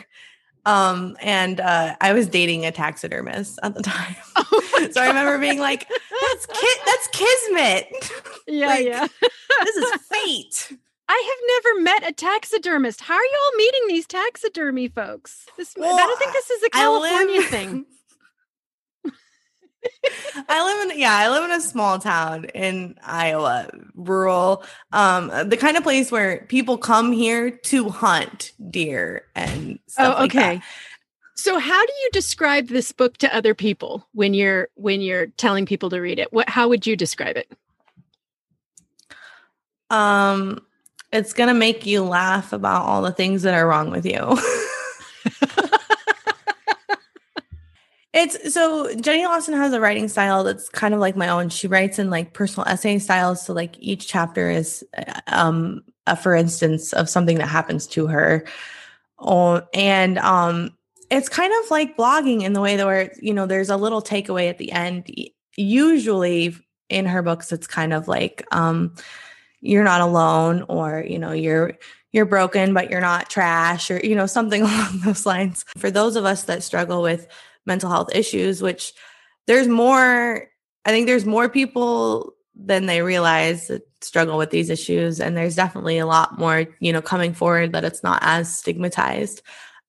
Um, 0.66 1.18
and 1.22 1.60
uh, 1.60 1.96
I 2.02 2.14
was 2.14 2.28
dating 2.28 2.66
a 2.66 2.72
taxidermist 2.72 3.60
at 3.64 3.76
the 3.76 3.82
time. 3.82 4.16
Oh 4.52 4.88
so 4.92 5.02
I 5.02 5.08
remember 5.08 5.38
being 5.38 5.60
like, 5.60 5.88
that's 5.90 6.46
ki- 6.46 6.82
that's 6.86 7.08
kismet. 7.12 8.12
Yeah, 8.48 8.68
like, 8.68 8.86
yeah. 8.86 9.08
this 9.64 9.76
is 9.76 10.02
fate. 10.10 10.78
I 11.08 11.24
have 11.30 11.66
never 11.66 11.82
met 11.84 12.10
a 12.10 12.14
taxidermist. 12.14 13.02
How 13.02 13.14
are 13.14 13.24
you 13.24 13.40
all 13.46 13.58
meeting 13.58 13.82
these 13.88 14.08
taxidermy 14.08 14.88
folks? 14.88 15.46
This 15.56 15.76
well, 15.78 15.96
I 15.96 16.00
don't 16.00 16.18
think 16.18 16.34
this 16.34 16.50
is 16.50 16.64
a 16.64 16.70
California 16.72 17.42
live, 17.42 17.50
thing. 17.50 17.86
I 20.48 20.64
live 20.64 20.92
in 20.92 21.00
yeah, 21.00 21.16
I 21.16 21.30
live 21.30 21.46
in 21.46 21.52
a 21.52 21.62
small 21.62 22.00
town 22.00 22.46
in 22.56 22.96
Iowa, 23.04 23.70
rural. 23.96 24.64
Um, 24.92 25.32
the 25.48 25.58
kind 25.58 25.78
of 25.78 25.84
place 25.84 26.12
where 26.12 26.46
people 26.48 26.78
come 26.78 27.12
here 27.12 27.52
to 27.52 27.90
hunt 27.90 28.52
deer 28.70 29.26
and 29.36 29.80
stuff 29.88 30.16
oh, 30.20 30.26
okay. 30.26 30.56
Like 30.56 30.64
so 31.36 31.58
how 31.58 31.86
do 31.86 31.94
you 32.04 32.10
describe 32.12 32.68
this 32.68 32.92
book 32.92 33.18
to 33.20 33.34
other 33.34 33.56
people 33.56 34.06
when 34.12 34.34
you're 34.34 34.68
when 34.76 35.00
you're 35.00 35.28
telling 35.28 35.66
people 35.66 35.90
to 35.90 36.00
read 36.00 36.20
it? 36.20 36.34
What 36.34 36.50
how 36.50 36.68
would 36.68 36.86
you 36.86 36.98
describe 36.98 37.38
it? 37.38 37.50
Um 39.90 40.60
it's 41.12 41.34
going 41.34 41.48
to 41.48 41.56
make 41.56 41.88
you 41.88 42.04
laugh 42.04 42.54
about 42.54 42.84
all 42.84 43.02
the 43.02 43.12
things 43.12 43.42
that 43.42 43.56
are 43.56 43.68
wrong 43.68 43.90
with 43.90 44.06
you. 44.06 44.38
It's 48.14 48.54
so 48.54 48.94
Jenny 48.96 49.26
Lawson 49.26 49.54
has 49.54 49.72
a 49.72 49.80
writing 49.80 50.08
style 50.08 50.44
that's 50.44 50.68
kind 50.70 50.94
of 50.94 51.00
like 51.00 51.16
my 51.16 51.30
own. 51.30 51.50
She 51.50 51.68
writes 51.68 52.00
in 52.00 52.10
like 52.10 52.34
personal 52.34 52.68
essay 52.68 52.98
styles. 52.98 53.46
So 53.46 53.54
like 53.54 53.76
each 53.80 54.08
chapter 54.08 54.50
is 54.50 54.84
um 55.28 55.82
a 56.08 56.16
for 56.16 56.34
instance 56.34 56.92
of 56.94 57.08
something 57.08 57.38
that 57.38 57.48
happens 57.48 57.86
to 57.88 58.08
her. 58.08 58.46
Oh, 59.20 59.62
and 59.74 60.18
um 60.20 60.72
it's 61.12 61.30
kind 61.30 61.54
of 61.64 61.72
like 61.72 61.98
blogging 61.98 62.44
in 62.44 62.54
the 62.54 62.62
way 62.62 62.78
that 62.78 62.86
where 62.86 63.12
you 63.22 63.34
know 63.34 63.46
there's 63.46 63.70
a 63.70 63.78
little 63.78 64.02
takeaway 64.02 64.50
at 64.50 64.58
the 64.58 64.72
end. 64.72 65.12
Usually 65.56 66.56
in 66.90 67.06
her 67.06 67.22
books, 67.22 67.52
it's 67.52 67.68
kind 67.68 67.94
of 67.94 68.08
like 68.08 68.44
um 68.52 68.96
you're 69.62 69.84
not 69.84 70.02
alone 70.02 70.66
or 70.68 71.06
you 71.08 71.20
know 71.20 71.32
you're 71.32 71.78
you're 72.12 72.26
broken 72.26 72.74
but 72.74 72.90
you're 72.90 73.02
not 73.02 73.30
trash 73.30 73.92
or 73.92 74.00
you 74.00 74.16
know 74.16 74.26
something 74.26 74.62
along 74.64 75.00
those 75.06 75.26
lines 75.26 75.64
for 75.78 75.92
those 75.92 76.16
of 76.16 76.26
us 76.26 76.44
that 76.44 76.64
struggle 76.64 77.02
with 77.02 77.28
mental 77.70 77.90
health 77.90 78.14
issues, 78.14 78.62
which 78.62 78.92
there's 79.48 79.70
more, 79.70 80.50
I 80.84 80.90
think 80.90 81.08
there's 81.08 81.26
more 81.26 81.48
people 81.48 82.34
than 82.54 82.86
they 82.86 83.02
realize 83.02 83.68
that 83.68 83.84
struggle 84.02 84.38
with 84.38 84.50
these 84.50 84.70
issues. 84.70 85.22
And 85.22 85.38
there's 85.38 85.56
definitely 85.56 85.98
a 85.98 86.06
lot 86.06 86.38
more, 86.38 86.66
you 86.82 86.92
know, 86.92 87.02
coming 87.02 87.34
forward 87.34 87.72
that 87.72 87.86
it's 87.86 88.04
not 88.04 88.20
as 88.22 88.54
stigmatized. 88.54 89.42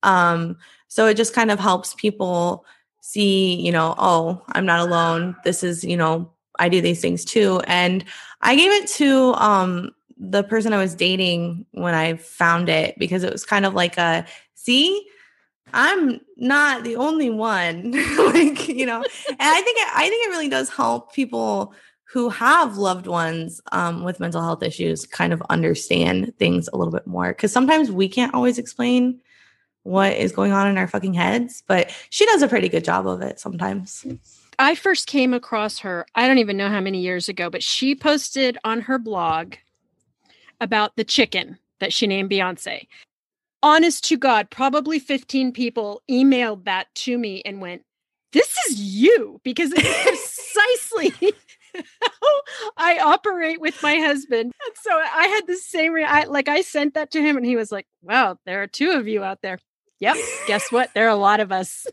Um, 0.05 0.57
so 0.87 1.07
it 1.07 1.17
just 1.17 1.35
kind 1.35 1.51
of 1.51 1.59
helps 1.59 1.95
people 1.95 2.65
see, 3.01 3.61
you 3.61 3.73
know, 3.73 3.95
oh, 3.99 4.43
I'm 4.53 4.67
not 4.67 4.81
alone. 4.81 5.35
This 5.45 5.65
is, 5.65 5.83
you 5.83 5.97
know, 5.97 6.31
I 6.59 6.69
do 6.69 6.81
these 6.81 7.01
things 7.01 7.25
too. 7.25 7.61
And 7.67 8.05
I 8.43 8.55
gave 8.55 8.71
it 8.71 8.89
to 8.99 9.35
um 9.35 9.91
the 10.21 10.43
person 10.43 10.75
I 10.75 10.79
was 10.79 10.95
dating 10.95 11.65
when 11.73 11.95
I 11.95 12.17
found 12.17 12.69
it 12.69 12.99
because 12.99 13.25
it 13.25 13.33
was 13.33 13.45
kind 13.47 13.65
of 13.65 13.75
like 13.75 13.97
a 13.97 14.27
see, 14.55 15.07
I'm 15.73 16.21
not 16.37 16.85
the 16.85 16.97
only 16.97 17.31
one. 17.31 17.93
like, 18.33 18.69
you 18.69 18.87
know, 18.87 19.03
and 19.29 19.37
I 19.39 19.61
think 19.61 19.79
it, 19.79 19.89
I 19.95 20.09
think 20.09 20.27
it 20.27 20.31
really 20.31 20.49
does 20.49 20.69
help 20.69 21.13
people 21.13 21.75
who 22.05 22.29
have 22.29 22.77
loved 22.77 23.07
ones 23.07 23.61
um, 23.71 24.03
with 24.03 24.19
mental 24.19 24.43
health 24.43 24.63
issues 24.63 25.07
kind 25.07 25.33
of 25.33 25.41
understand 25.49 26.37
things 26.39 26.69
a 26.73 26.77
little 26.77 26.93
bit 26.93 27.07
more 27.07 27.29
because 27.29 27.53
sometimes 27.53 27.91
we 27.91 28.09
can't 28.09 28.35
always 28.35 28.59
explain 28.59 29.21
what 29.85 30.13
is 30.15 30.33
going 30.33 30.53
on 30.53 30.67
in 30.67 30.77
our 30.77 30.89
fucking 30.89 31.15
heads, 31.15 31.63
but 31.67 31.95
she 32.11 32.27
does 32.27 32.43
a 32.43 32.49
pretty 32.49 32.69
good 32.69 32.85
job 32.85 33.07
of 33.07 33.23
it 33.23 33.39
sometimes. 33.39 34.05
I 34.59 34.75
first 34.75 35.07
came 35.07 35.33
across 35.33 35.79
her, 35.79 36.05
I 36.15 36.27
don't 36.27 36.39
even 36.39 36.57
know 36.57 36.69
how 36.69 36.81
many 36.81 37.01
years 37.01 37.29
ago, 37.29 37.49
but 37.49 37.63
she 37.63 37.95
posted 37.95 38.59
on 38.65 38.83
her 38.83 38.99
blog 38.99 39.55
about 40.61 40.97
the 40.97 41.05
chicken 41.05 41.59
that 41.79 41.93
she 41.93 42.07
named 42.07 42.31
Beyonce 42.31 42.87
honest 43.63 44.05
to 44.07 44.17
God, 44.17 44.51
probably 44.51 44.99
15 44.99 45.53
people 45.53 46.03
emailed 46.11 46.65
that 46.65 46.95
to 46.97 47.19
me 47.19 47.43
and 47.45 47.61
went, 47.61 47.83
This 48.33 48.57
is 48.69 48.81
you, 48.81 49.41
because 49.45 49.73
it's 49.75 50.03
precisely 50.03 51.13
how 51.75 52.41
I 52.77 52.99
operate 52.99 53.61
with 53.61 53.83
my 53.83 53.97
husband. 53.97 54.53
And 54.67 54.77
so 54.77 54.91
I 54.93 55.27
had 55.27 55.47
the 55.47 55.57
same, 55.57 55.93
re- 55.93 56.05
I, 56.05 56.25
like, 56.25 56.49
I 56.49 56.63
sent 56.63 56.95
that 56.95 57.13
to 57.13 57.23
him 57.23 57.37
and 57.37 57.47
he 57.47 57.57
was 57.57 57.71
like, 57.73 57.87
Wow, 58.03 58.39
there 58.47 58.63
are 58.63 58.67
two 58.67 58.91
of 58.91 59.07
you 59.09 59.23
out 59.23 59.43
there. 59.43 59.59
Yep. 60.01 60.17
Guess 60.47 60.73
what? 60.73 60.91
There 60.95 61.07
are 61.07 61.11
a 61.11 61.17
lot 61.17 61.41
of 61.41 61.53
us. 61.53 61.87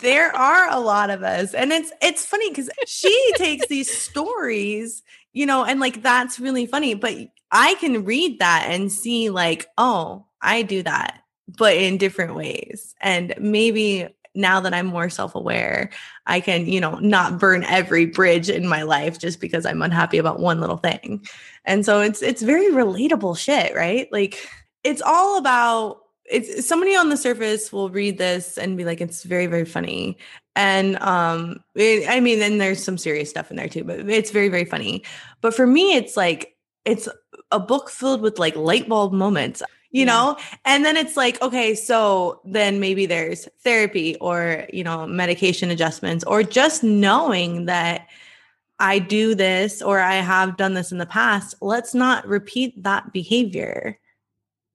there 0.00 0.34
are 0.34 0.70
a 0.70 0.78
lot 0.78 1.10
of 1.10 1.24
us. 1.24 1.52
And 1.52 1.72
it's 1.72 1.92
it's 2.00 2.24
funny 2.24 2.50
because 2.50 2.70
she 2.86 3.32
takes 3.36 3.66
these 3.66 3.90
stories 3.90 5.02
you 5.34 5.44
know, 5.44 5.64
and 5.64 5.80
like 5.80 6.00
that's 6.00 6.40
really 6.40 6.64
funny. 6.64 6.94
But 6.94 7.14
I 7.50 7.74
can 7.74 8.04
read 8.04 8.38
that 8.38 8.66
and 8.68 8.90
see, 8.90 9.28
like, 9.28 9.66
oh, 9.76 10.24
I 10.40 10.62
do 10.62 10.82
that, 10.84 11.20
but 11.58 11.76
in 11.76 11.98
different 11.98 12.34
ways. 12.34 12.94
And 13.02 13.34
maybe 13.38 14.08
now 14.34 14.60
that 14.60 14.74
I'm 14.74 14.86
more 14.86 15.10
self 15.10 15.34
aware, 15.34 15.90
I 16.26 16.40
can, 16.40 16.66
you 16.66 16.80
know, 16.80 16.98
not 16.98 17.38
burn 17.38 17.64
every 17.64 18.06
bridge 18.06 18.48
in 18.48 18.66
my 18.66 18.82
life 18.82 19.18
just 19.18 19.40
because 19.40 19.66
I'm 19.66 19.82
unhappy 19.82 20.18
about 20.18 20.40
one 20.40 20.60
little 20.60 20.78
thing. 20.78 21.26
And 21.64 21.84
so 21.84 22.00
it's 22.00 22.22
it's 22.22 22.42
very 22.42 22.72
relatable 22.72 23.36
shit, 23.36 23.74
right? 23.74 24.10
Like 24.12 24.48
it's 24.82 25.02
all 25.02 25.38
about 25.38 26.00
it's 26.24 26.66
somebody 26.66 26.96
on 26.96 27.10
the 27.10 27.16
surface 27.16 27.72
will 27.72 27.90
read 27.90 28.18
this 28.18 28.56
and 28.56 28.76
be 28.76 28.84
like 28.84 29.00
it's 29.00 29.24
very 29.24 29.46
very 29.46 29.66
funny 29.66 30.16
and 30.56 30.96
um 30.98 31.62
it, 31.74 32.08
i 32.08 32.20
mean 32.20 32.38
then 32.38 32.58
there's 32.58 32.82
some 32.82 32.98
serious 32.98 33.30
stuff 33.30 33.50
in 33.50 33.56
there 33.56 33.68
too 33.68 33.84
but 33.84 34.08
it's 34.08 34.30
very 34.30 34.48
very 34.48 34.64
funny. 34.64 35.02
But 35.40 35.54
for 35.54 35.66
me 35.66 35.94
it's 35.94 36.16
like 36.16 36.56
it's 36.84 37.08
a 37.50 37.60
book 37.60 37.90
filled 37.90 38.20
with 38.20 38.38
like 38.38 38.56
light 38.56 38.88
bulb 38.88 39.12
moments 39.12 39.62
you 39.90 40.04
know? 40.04 40.36
And 40.64 40.84
then 40.84 40.96
it's 40.96 41.16
like 41.16 41.40
okay 41.40 41.74
so 41.74 42.40
then 42.44 42.80
maybe 42.80 43.06
there's 43.06 43.48
therapy 43.62 44.16
or 44.20 44.66
you 44.72 44.82
know 44.82 45.06
medication 45.06 45.70
adjustments 45.70 46.24
or 46.24 46.42
just 46.42 46.82
knowing 46.82 47.66
that 47.66 48.08
i 48.80 48.98
do 48.98 49.36
this 49.36 49.80
or 49.80 50.00
i 50.00 50.16
have 50.16 50.56
done 50.56 50.74
this 50.74 50.90
in 50.90 50.98
the 50.98 51.06
past 51.06 51.54
let's 51.60 51.94
not 51.94 52.26
repeat 52.26 52.82
that 52.82 53.12
behavior. 53.12 53.98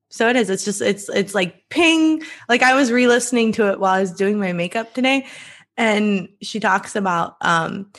So 0.10 0.30
it 0.30 0.38
is 0.38 0.50
it's 0.50 0.64
just 0.66 0.82
it's 0.82 1.10
it's 1.10 1.36
like 1.36 1.68
ping. 1.70 2.24
Like 2.48 2.64
i 2.64 2.74
was 2.74 2.90
re-listening 2.92 3.52
to 3.54 3.70
it 3.70 3.80
while 3.80 3.94
i 3.94 4.00
was 4.00 4.14
doing 4.14 4.40
my 4.40 4.54
makeup 4.54 4.94
today 4.94 5.28
and 5.80 6.30
she 6.42 6.60
talks 6.60 6.96
about 6.96 7.38
um 7.42 7.92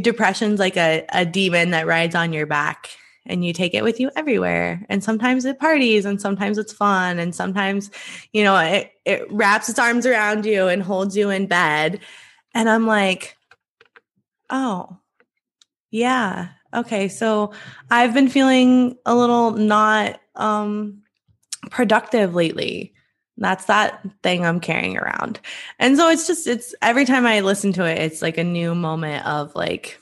depression's 0.00 0.58
like 0.58 0.76
a, 0.76 1.04
a 1.12 1.26
demon 1.26 1.72
that 1.72 1.86
rides 1.86 2.14
on 2.14 2.32
your 2.32 2.46
back 2.46 2.88
and 3.26 3.44
you 3.44 3.52
take 3.52 3.74
it 3.74 3.84
with 3.84 4.00
you 4.00 4.10
everywhere. 4.16 4.84
And 4.88 5.02
sometimes 5.04 5.44
it 5.44 5.58
parties 5.58 6.04
and 6.04 6.20
sometimes 6.20 6.58
it's 6.58 6.72
fun. 6.72 7.18
And 7.18 7.34
sometimes, 7.34 7.90
you 8.32 8.42
know, 8.42 8.56
it, 8.56 8.92
it 9.04 9.30
wraps 9.30 9.68
its 9.68 9.78
arms 9.78 10.06
around 10.06 10.46
you 10.46 10.68
and 10.68 10.82
holds 10.82 11.16
you 11.16 11.30
in 11.30 11.46
bed. 11.46 12.00
And 12.54 12.70
I'm 12.70 12.86
like, 12.86 13.36
oh, 14.48 14.98
yeah. 15.90 16.48
Okay. 16.72 17.08
So 17.08 17.52
I've 17.90 18.14
been 18.14 18.28
feeling 18.28 18.96
a 19.04 19.14
little 19.14 19.52
not 19.52 20.20
um, 20.36 21.02
productive 21.70 22.34
lately. 22.34 22.94
That's 23.38 23.66
that 23.66 24.02
thing 24.22 24.44
I'm 24.44 24.60
carrying 24.60 24.96
around. 24.96 25.40
And 25.78 25.96
so 25.96 26.08
it's 26.08 26.26
just, 26.26 26.46
it's 26.46 26.74
every 26.80 27.04
time 27.04 27.26
I 27.26 27.40
listen 27.40 27.72
to 27.74 27.84
it, 27.84 27.98
it's 27.98 28.22
like 28.22 28.38
a 28.38 28.44
new 28.44 28.74
moment 28.74 29.26
of 29.26 29.54
like, 29.54 30.00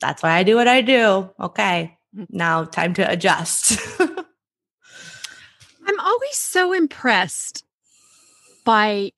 that's 0.00 0.22
why 0.22 0.32
I 0.32 0.42
do 0.42 0.56
what 0.56 0.68
I 0.68 0.80
do. 0.80 1.30
Okay 1.38 1.96
mm-hmm. 2.16 2.36
now 2.36 2.64
time 2.64 2.94
to 2.94 3.10
adjust. 3.10 3.78
I'm 4.00 6.00
always 6.00 6.36
so 6.36 6.72
impressed 6.72 7.64
by 8.64 9.12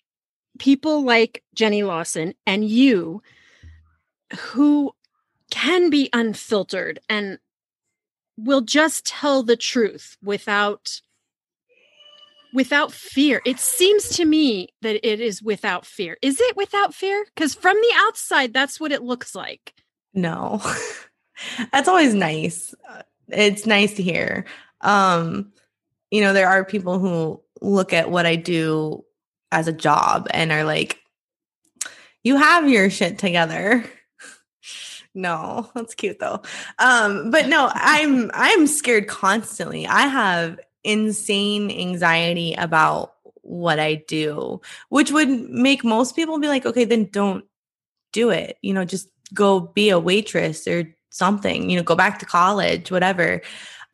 people 0.59 1.05
like 1.05 1.43
Jenny 1.55 1.83
Lawson 1.83 2.35
and 2.47 2.65
you 2.65 3.23
who 4.39 4.93
can 5.51 5.91
be 5.91 6.09
unfiltered 6.13 7.01
and 7.09 7.39
will 8.37 8.63
just 8.63 9.07
tell 9.07 9.43
the 9.43 9.57
truth 9.57 10.17
without 10.23 11.01
without 12.55 12.93
fear. 12.93 13.43
It 13.45 13.59
seems 13.59 14.09
to 14.17 14.25
me 14.25 14.69
that 14.81 15.07
it 15.07 15.21
is 15.21 15.43
without 15.43 15.85
fear. 15.85 16.17
Is 16.23 16.41
it 16.41 16.57
without 16.57 16.95
fear? 16.95 17.27
Cuz 17.37 17.55
from 17.55 17.77
the 17.77 17.93
outside 17.97 18.55
that's 18.55 18.81
what 18.81 18.93
it 18.93 19.03
looks 19.03 19.35
like. 19.35 19.75
No. 20.15 20.63
That's 21.73 21.89
always 21.89 22.15
nice. 22.15 22.75
It's 23.29 23.67
nice 23.67 23.95
to 23.95 24.03
hear. 24.03 24.45
Um, 24.81 25.53
you 26.11 26.21
know, 26.21 26.33
there 26.33 26.49
are 26.49 26.65
people 26.65 27.01
who 27.01 27.43
look 27.61 27.93
at 27.93 28.11
what 28.11 28.27
I 28.27 28.37
do 28.37 29.05
as 29.51 29.67
a 29.67 29.73
job 29.73 30.29
and 30.31 30.53
are 30.53 30.65
like, 30.65 31.01
you 32.23 32.37
have 32.37 32.69
your 32.69 32.91
shit 32.91 33.19
together. 33.19 33.85
no, 35.15 35.71
that's 35.75 35.95
cute 35.95 36.19
though. 36.19 36.43
Um, 36.79 37.31
but 37.31 37.49
no, 37.49 37.71
I'm 37.75 38.31
I'm 38.33 38.67
scared 38.67 39.09
constantly. 39.09 39.87
I 39.87 40.07
have 40.07 40.59
insane 40.85 41.71
anxiety 41.71 42.55
about 42.55 43.15
what 43.43 43.79
I 43.79 43.97
do, 44.07 44.61
which 44.89 45.11
would 45.11 45.29
make 45.29 45.85
most 45.85 46.17
people 46.17 46.39
be 46.39 46.49
like, 46.49 46.65
okay, 46.65 46.85
then 46.85 47.07
don't 47.07 47.45
do 48.13 48.31
it. 48.31 48.57
You 48.63 48.73
know, 48.73 48.85
just 48.85 49.09
go 49.33 49.61
be 49.61 49.91
a 49.91 49.99
waitress 49.99 50.67
or 50.67 50.95
something, 51.11 51.71
you 51.71 51.77
know, 51.77 51.83
go 51.83 51.95
back 51.95 52.19
to 52.19 52.27
college, 52.27 52.91
whatever. 52.91 53.41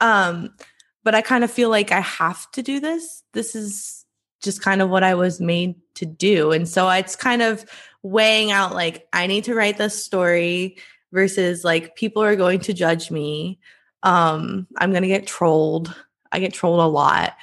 Um, 0.00 0.54
but 1.02 1.14
I 1.14 1.22
kind 1.22 1.44
of 1.44 1.50
feel 1.50 1.70
like 1.70 1.92
I 1.92 2.00
have 2.00 2.50
to 2.52 2.62
do 2.62 2.80
this. 2.80 3.22
This 3.32 3.54
is 3.54 4.04
just 4.42 4.62
kind 4.62 4.82
of 4.82 4.90
what 4.90 5.02
I 5.02 5.14
was 5.14 5.40
made 5.40 5.74
to 5.96 6.06
do. 6.06 6.52
And 6.52 6.68
so 6.68 6.88
it's 6.90 7.16
kind 7.16 7.42
of 7.42 7.64
weighing 8.02 8.50
out 8.50 8.74
like, 8.74 9.06
I 9.12 9.26
need 9.26 9.44
to 9.44 9.54
write 9.54 9.78
this 9.78 10.02
story 10.02 10.78
versus 11.12 11.64
like 11.64 11.96
people 11.96 12.22
are 12.22 12.36
going 12.36 12.60
to 12.60 12.72
judge 12.72 13.10
me. 13.10 13.58
Um, 14.02 14.66
I'm 14.78 14.90
going 14.90 15.02
to 15.02 15.08
get 15.08 15.26
trolled. 15.26 15.94
I 16.32 16.40
get 16.40 16.54
trolled 16.54 16.80
a 16.80 16.86
lot. 16.86 17.36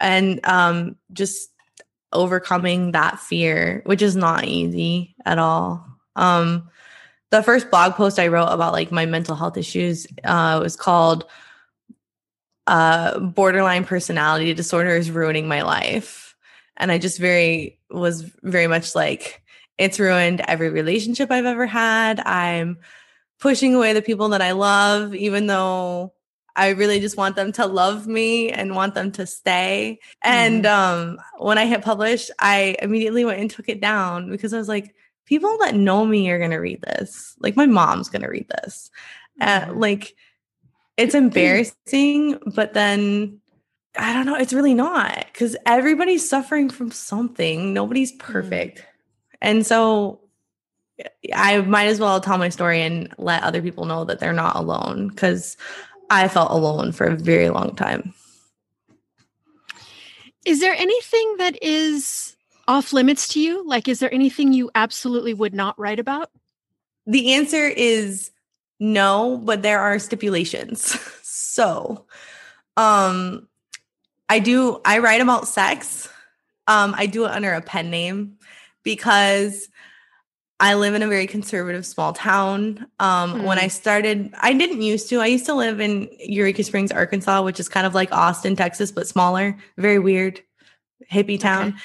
And 0.00 0.40
um, 0.44 0.96
just 1.12 1.50
overcoming 2.12 2.92
that 2.92 3.18
fear, 3.18 3.82
which 3.86 4.02
is 4.02 4.16
not 4.16 4.44
easy 4.44 5.14
at 5.24 5.38
all. 5.38 5.86
Um, 6.16 6.68
the 7.30 7.42
first 7.42 7.70
blog 7.70 7.94
post 7.94 8.18
I 8.18 8.28
wrote 8.28 8.48
about 8.48 8.72
like 8.72 8.92
my 8.92 9.06
mental 9.06 9.34
health 9.34 9.56
issues 9.56 10.06
uh, 10.24 10.60
was 10.62 10.76
called 10.76 11.24
uh, 12.66 13.18
"Borderline 13.18 13.84
Personality 13.84 14.52
Disorder 14.54 14.96
is 14.96 15.10
Ruining 15.10 15.48
My 15.48 15.62
Life," 15.62 16.36
and 16.76 16.92
I 16.92 16.98
just 16.98 17.18
very 17.18 17.78
was 17.90 18.22
very 18.42 18.66
much 18.66 18.94
like 18.94 19.42
it's 19.78 19.98
ruined 19.98 20.42
every 20.46 20.68
relationship 20.68 21.30
I've 21.30 21.46
ever 21.46 21.66
had. 21.66 22.20
I'm 22.20 22.78
pushing 23.40 23.74
away 23.74 23.94
the 23.94 24.02
people 24.02 24.28
that 24.30 24.42
I 24.42 24.52
love, 24.52 25.14
even 25.14 25.46
though 25.46 26.12
I 26.56 26.70
really 26.70 27.00
just 27.00 27.16
want 27.16 27.36
them 27.36 27.52
to 27.52 27.66
love 27.66 28.06
me 28.06 28.50
and 28.50 28.74
want 28.74 28.94
them 28.94 29.12
to 29.12 29.26
stay. 29.26 29.98
And 30.22 30.64
mm-hmm. 30.64 31.18
um, 31.18 31.18
when 31.38 31.58
I 31.58 31.66
hit 31.66 31.82
publish, 31.82 32.30
I 32.38 32.76
immediately 32.80 33.24
went 33.24 33.40
and 33.40 33.50
took 33.50 33.68
it 33.68 33.80
down 33.80 34.30
because 34.30 34.52
I 34.52 34.58
was 34.58 34.68
like, 34.68 34.94
people 35.26 35.56
that 35.60 35.74
know 35.74 36.04
me 36.04 36.30
are 36.30 36.38
going 36.38 36.50
to 36.50 36.58
read 36.58 36.82
this. 36.82 37.34
Like 37.40 37.56
my 37.56 37.66
mom's 37.66 38.08
going 38.08 38.22
to 38.22 38.28
read 38.28 38.48
this. 38.48 38.90
Uh, 39.40 39.72
like 39.72 40.14
it's 40.96 41.14
embarrassing, 41.14 42.38
but 42.54 42.74
then 42.74 43.40
I 43.96 44.12
don't 44.12 44.26
know, 44.26 44.36
it's 44.36 44.52
really 44.52 44.74
not 44.74 45.26
because 45.32 45.56
everybody's 45.66 46.28
suffering 46.28 46.70
from 46.70 46.90
something. 46.90 47.72
Nobody's 47.72 48.12
mm-hmm. 48.12 48.32
perfect. 48.32 48.84
And 49.40 49.66
so 49.66 50.20
I 51.34 51.60
might 51.62 51.86
as 51.86 51.98
well 51.98 52.20
tell 52.20 52.38
my 52.38 52.48
story 52.48 52.82
and 52.82 53.12
let 53.18 53.42
other 53.42 53.62
people 53.62 53.86
know 53.86 54.04
that 54.04 54.20
they're 54.20 54.32
not 54.32 54.56
alone 54.56 55.08
because 55.08 55.56
I 56.12 56.28
felt 56.28 56.50
alone 56.50 56.92
for 56.92 57.06
a 57.06 57.16
very 57.16 57.48
long 57.48 57.74
time. 57.74 58.12
Is 60.44 60.60
there 60.60 60.74
anything 60.74 61.36
that 61.38 61.56
is 61.62 62.36
off 62.68 62.92
limits 62.92 63.28
to 63.28 63.40
you? 63.40 63.66
Like, 63.66 63.88
is 63.88 63.98
there 63.98 64.12
anything 64.12 64.52
you 64.52 64.70
absolutely 64.74 65.32
would 65.32 65.54
not 65.54 65.78
write 65.78 65.98
about? 65.98 66.30
The 67.06 67.32
answer 67.32 67.66
is 67.66 68.30
no, 68.78 69.40
but 69.42 69.62
there 69.62 69.80
are 69.80 69.98
stipulations. 69.98 70.98
so, 71.22 72.04
um, 72.76 73.48
I 74.28 74.38
do, 74.38 74.80
I 74.84 74.98
write 74.98 75.22
about 75.22 75.48
sex. 75.48 76.10
Um, 76.66 76.94
I 76.96 77.06
do 77.06 77.24
it 77.24 77.30
under 77.30 77.54
a 77.54 77.62
pen 77.62 77.90
name 77.90 78.36
because 78.82 79.68
I 80.62 80.74
live 80.74 80.94
in 80.94 81.02
a 81.02 81.08
very 81.08 81.26
conservative 81.26 81.84
small 81.84 82.12
town. 82.12 82.86
Um, 83.00 83.34
mm. 83.34 83.44
When 83.46 83.58
I 83.58 83.64
hmm. 83.64 83.70
started, 83.70 84.32
I 84.38 84.52
didn't 84.52 84.80
used 84.80 85.08
to. 85.08 85.18
I 85.18 85.26
used 85.26 85.44
to 85.46 85.54
live 85.54 85.80
in 85.80 86.08
Eureka 86.20 86.62
Springs, 86.62 86.92
Arkansas, 86.92 87.42
which 87.42 87.58
is 87.58 87.68
kind 87.68 87.84
of 87.84 87.96
like 87.96 88.12
Austin, 88.12 88.54
Texas, 88.54 88.92
but 88.92 89.08
smaller. 89.08 89.58
Very 89.76 89.98
weird, 89.98 90.40
hippie 91.12 91.40
town. 91.40 91.70
Okay. 91.70 91.78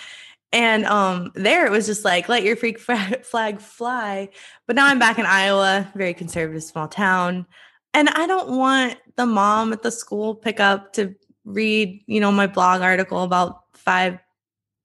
And 0.53 0.85
um, 0.85 1.31
there 1.33 1.65
it 1.65 1.71
was 1.71 1.87
just 1.87 2.05
like, 2.05 2.29
let 2.29 2.43
your 2.43 2.55
freak 2.55 2.79
flag 3.23 3.61
fly. 3.61 4.29
But 4.67 4.75
now 4.75 4.85
I'm 4.85 4.99
back 4.99 5.17
in 5.17 5.25
Iowa, 5.25 5.91
very 5.95 6.13
conservative 6.13 6.63
small 6.63 6.87
town. 6.87 7.47
And 7.95 8.09
I 8.09 8.27
don't 8.27 8.57
want 8.57 8.97
the 9.15 9.25
mom 9.25 9.73
at 9.73 9.81
the 9.81 9.91
school 9.91 10.35
pickup 10.35 10.93
to 10.93 11.15
read, 11.45 12.03
you 12.05 12.19
know, 12.19 12.31
my 12.31 12.45
blog 12.45 12.81
article 12.81 13.23
about 13.23 13.63
five 13.73 14.19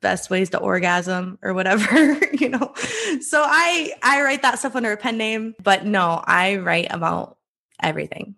best 0.03 0.29
ways 0.29 0.51
to 0.51 0.59
orgasm 0.59 1.39
or 1.43 1.55
whatever, 1.55 2.19
you 2.33 2.51
know. 2.51 2.73
So 3.21 3.43
I 3.45 3.93
I 4.03 4.23
write 4.23 4.43
that 4.43 4.59
stuff 4.59 4.77
under 4.77 4.93
a 4.93 4.97
pen 4.97 5.17
name, 5.17 5.55
but 5.63 5.87
no, 5.87 6.23
I 6.25 6.57
write 6.57 6.89
about 6.91 7.39
everything. 7.83 8.35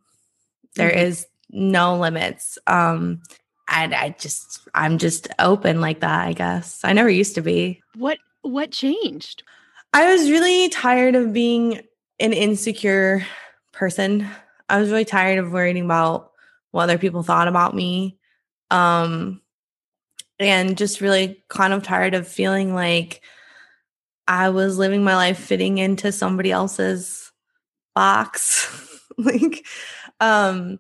There 0.77 0.91
mm-hmm. 0.91 1.07
is 1.07 1.27
no 1.51 1.99
limits. 1.99 2.59
Um 2.69 3.23
and 3.69 3.95
I 3.95 4.11
just 4.11 4.61
I'm 4.75 4.99
just 4.99 5.29
open 5.39 5.81
like 5.81 6.01
that, 6.01 6.27
I 6.29 6.33
guess. 6.33 6.81
I 6.85 6.93
never 6.93 7.11
used 7.11 7.35
to 7.35 7.43
be. 7.43 7.83
What 7.97 8.19
what 8.43 8.71
changed? 8.71 9.43
I 9.93 10.13
was 10.13 10.31
really 10.31 10.69
tired 10.69 11.15
of 11.15 11.33
being 11.33 11.81
an 12.21 12.33
insecure 12.33 13.25
person. 13.73 14.29
I 14.69 14.81
was 14.81 14.91
really 14.91 15.05
tired 15.05 15.39
of 15.39 15.53
worrying 15.53 15.85
about 15.85 16.33
what 16.73 16.85
other 16.85 16.99
people 16.99 17.23
thought 17.23 17.49
about 17.49 17.75
me. 17.75 18.19
Um, 18.71 19.41
and 20.49 20.77
just 20.77 21.01
really 21.01 21.43
kind 21.49 21.73
of 21.73 21.83
tired 21.83 22.15
of 22.15 22.29
feeling 22.29 22.75
like 22.75 23.23
I 24.27 24.51
was 24.51 24.79
living 24.79 25.05
my 25.05 25.17
life 25.17 25.39
fitting 25.39 25.79
into 25.79 26.13
somebody 26.13 26.51
else's 26.51 27.31
box. 27.95 29.01
like, 29.19 29.67
um, 30.21 30.79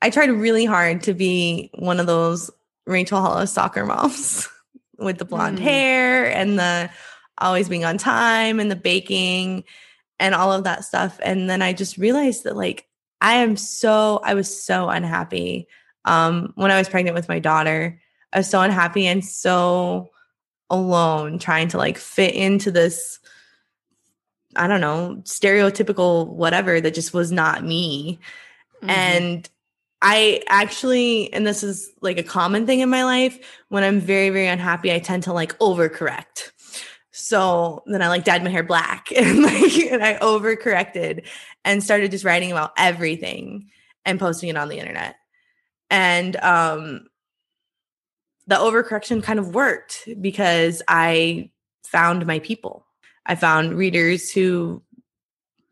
I 0.00 0.10
tried 0.10 0.30
really 0.30 0.64
hard 0.64 1.02
to 1.04 1.14
be 1.14 1.70
one 1.74 2.00
of 2.00 2.06
those 2.06 2.50
Rachel 2.86 3.20
Hollis 3.20 3.52
soccer 3.52 3.86
moms 3.86 4.48
with 4.98 5.18
the 5.18 5.24
blonde 5.24 5.58
mm. 5.58 5.62
hair 5.62 6.30
and 6.30 6.58
the 6.58 6.90
always 7.38 7.68
being 7.68 7.84
on 7.84 7.98
time 7.98 8.60
and 8.60 8.70
the 8.70 8.76
baking 8.76 9.64
and 10.18 10.34
all 10.34 10.52
of 10.52 10.64
that 10.64 10.84
stuff. 10.84 11.18
And 11.22 11.48
then 11.48 11.62
I 11.62 11.72
just 11.72 11.98
realized 11.98 12.44
that 12.44 12.56
like 12.56 12.86
I 13.20 13.34
am 13.34 13.56
so 13.56 14.20
I 14.24 14.34
was 14.34 14.64
so 14.64 14.88
unhappy 14.88 15.68
um 16.04 16.52
when 16.56 16.70
I 16.70 16.78
was 16.78 16.88
pregnant 16.88 17.14
with 17.14 17.28
my 17.28 17.38
daughter. 17.38 18.00
I 18.32 18.38
was 18.38 18.48
so 18.48 18.60
unhappy 18.60 19.06
and 19.06 19.24
so 19.24 20.10
alone 20.70 21.38
trying 21.38 21.68
to 21.68 21.78
like 21.78 21.98
fit 21.98 22.34
into 22.34 22.70
this 22.70 23.18
I 24.54 24.66
don't 24.66 24.82
know, 24.82 25.22
stereotypical 25.24 26.28
whatever 26.28 26.80
that 26.80 26.94
just 26.94 27.14
was 27.14 27.32
not 27.32 27.64
me. 27.64 28.18
Mm-hmm. 28.82 28.90
And 28.90 29.50
I 30.02 30.42
actually, 30.48 31.32
and 31.32 31.46
this 31.46 31.62
is 31.62 31.90
like 32.00 32.18
a 32.18 32.22
common 32.22 32.66
thing 32.66 32.80
in 32.80 32.90
my 32.90 33.04
life, 33.04 33.38
when 33.68 33.84
I'm 33.84 34.00
very, 34.00 34.30
very 34.30 34.48
unhappy, 34.48 34.92
I 34.92 34.98
tend 34.98 35.22
to 35.22 35.32
like 35.32 35.56
overcorrect. 35.58 36.50
So 37.12 37.82
then 37.86 38.02
I 38.02 38.08
like 38.08 38.24
dyed 38.24 38.42
my 38.42 38.50
hair 38.50 38.62
black 38.62 39.08
and 39.16 39.42
like 39.42 39.76
and 39.76 40.02
I 40.02 40.18
overcorrected 40.18 41.26
and 41.64 41.82
started 41.82 42.10
just 42.10 42.24
writing 42.24 42.52
about 42.52 42.72
everything 42.76 43.70
and 44.04 44.18
posting 44.18 44.48
it 44.48 44.56
on 44.56 44.68
the 44.68 44.78
internet. 44.78 45.16
And 45.88 46.36
um 46.36 47.06
the 48.46 48.56
overcorrection 48.56 49.22
kind 49.22 49.38
of 49.38 49.54
worked 49.54 50.08
because 50.20 50.82
I 50.88 51.50
found 51.84 52.26
my 52.26 52.38
people. 52.40 52.84
I 53.26 53.34
found 53.34 53.74
readers 53.74 54.30
who 54.30 54.82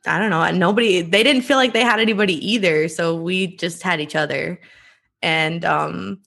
I 0.07 0.19
don't 0.19 0.31
know, 0.31 0.51
nobody 0.53 1.03
they 1.03 1.23
didn't 1.23 1.43
feel 1.43 1.57
like 1.57 1.73
they 1.73 1.83
had 1.83 2.01
anybody 2.01 2.35
either, 2.47 2.89
so 2.89 3.17
we 3.17 3.57
just 3.57 3.83
had 3.83 4.01
each 4.01 4.17
other. 4.17 4.61
And 5.23 5.65
um 5.65 6.21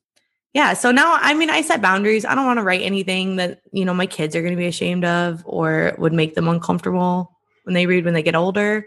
yeah, 0.54 0.74
so 0.74 0.92
now 0.92 1.18
I 1.20 1.34
mean 1.34 1.50
I 1.50 1.62
set 1.62 1.82
boundaries. 1.82 2.26
I 2.26 2.36
don't 2.36 2.46
want 2.46 2.60
to 2.60 2.64
write 2.64 2.82
anything 2.82 3.38
that, 3.38 3.62
you 3.72 3.86
know, 3.86 3.94
my 3.94 4.06
kids 4.06 4.36
are 4.36 4.42
going 4.42 4.54
to 4.54 4.58
be 4.58 4.68
ashamed 4.68 5.06
of 5.06 5.42
or 5.46 5.96
would 5.98 6.14
make 6.14 6.36
them 6.36 6.48
uncomfortable 6.48 7.32
when 7.64 7.74
they 7.74 7.88
read 7.88 8.06
when 8.06 8.14
they 8.14 8.24
get 8.24 8.36
older. 8.36 8.86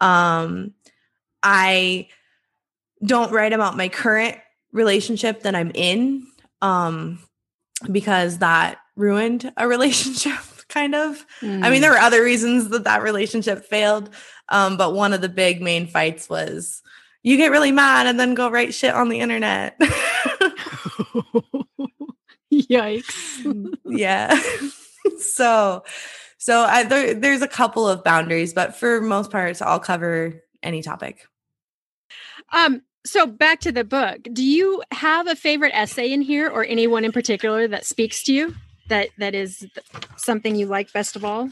Um 0.00 0.74
I 1.42 2.08
don't 3.04 3.32
write 3.32 3.52
about 3.52 3.76
my 3.76 3.88
current 3.88 4.36
relationship 4.72 5.42
that 5.42 5.56
I'm 5.56 5.72
in 5.74 6.26
um 6.62 7.18
because 7.90 8.38
that 8.38 8.78
ruined 8.96 9.52
a 9.56 9.68
relationship 9.76 10.38
kind 10.68 10.94
of. 10.94 11.26
Mm. 11.40 11.64
I 11.64 11.70
mean, 11.70 11.82
there 11.82 11.90
were 11.90 11.98
other 11.98 12.22
reasons 12.22 12.70
that 12.70 12.84
that 12.84 13.02
relationship 13.02 13.66
failed, 13.66 14.08
um, 14.48 14.76
but 14.76 14.94
one 14.94 15.12
of 15.12 15.20
the 15.20 15.28
big 15.28 15.60
main 15.60 15.86
fights 15.86 16.28
was 16.28 16.82
you 17.22 17.36
get 17.36 17.50
really 17.50 17.72
mad 17.72 18.06
and 18.06 18.18
then 18.18 18.34
go 18.34 18.50
write 18.50 18.74
shit 18.74 18.94
on 18.94 19.08
the 19.08 19.20
internet. 19.20 19.78
Yikes! 22.52 23.74
yeah. 23.86 24.40
so, 25.18 25.84
so 26.38 26.60
I, 26.60 26.82
there, 26.84 27.14
there's 27.14 27.42
a 27.42 27.48
couple 27.48 27.88
of 27.88 28.02
boundaries, 28.02 28.52
but 28.52 28.76
for 28.76 29.00
most 29.00 29.30
parts, 29.30 29.62
I'll 29.62 29.78
cover 29.80 30.42
any 30.62 30.82
topic. 30.82 31.26
Um, 32.52 32.82
so 33.04 33.26
back 33.26 33.60
to 33.60 33.72
the 33.72 33.84
book. 33.84 34.20
Do 34.32 34.44
you 34.44 34.82
have 34.92 35.26
a 35.26 35.36
favorite 35.36 35.72
essay 35.74 36.12
in 36.12 36.22
here 36.22 36.48
or 36.48 36.64
anyone 36.64 37.04
in 37.04 37.12
particular 37.12 37.66
that 37.68 37.84
speaks 37.84 38.22
to 38.24 38.32
you? 38.32 38.54
that 38.92 39.08
that 39.18 39.34
is 39.34 39.66
something 40.16 40.54
you 40.54 40.66
like 40.66 40.92
best 40.92 41.16
of 41.16 41.24
all? 41.24 41.50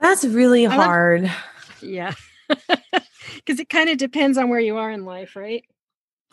That's 0.00 0.24
really 0.24 0.64
hard. 0.64 1.22
Love, 1.22 1.82
yeah. 1.82 2.14
Cuz 3.46 3.60
it 3.60 3.68
kind 3.68 3.88
of 3.88 3.98
depends 3.98 4.38
on 4.38 4.48
where 4.48 4.60
you 4.60 4.76
are 4.76 4.90
in 4.90 5.04
life, 5.04 5.36
right? 5.36 5.64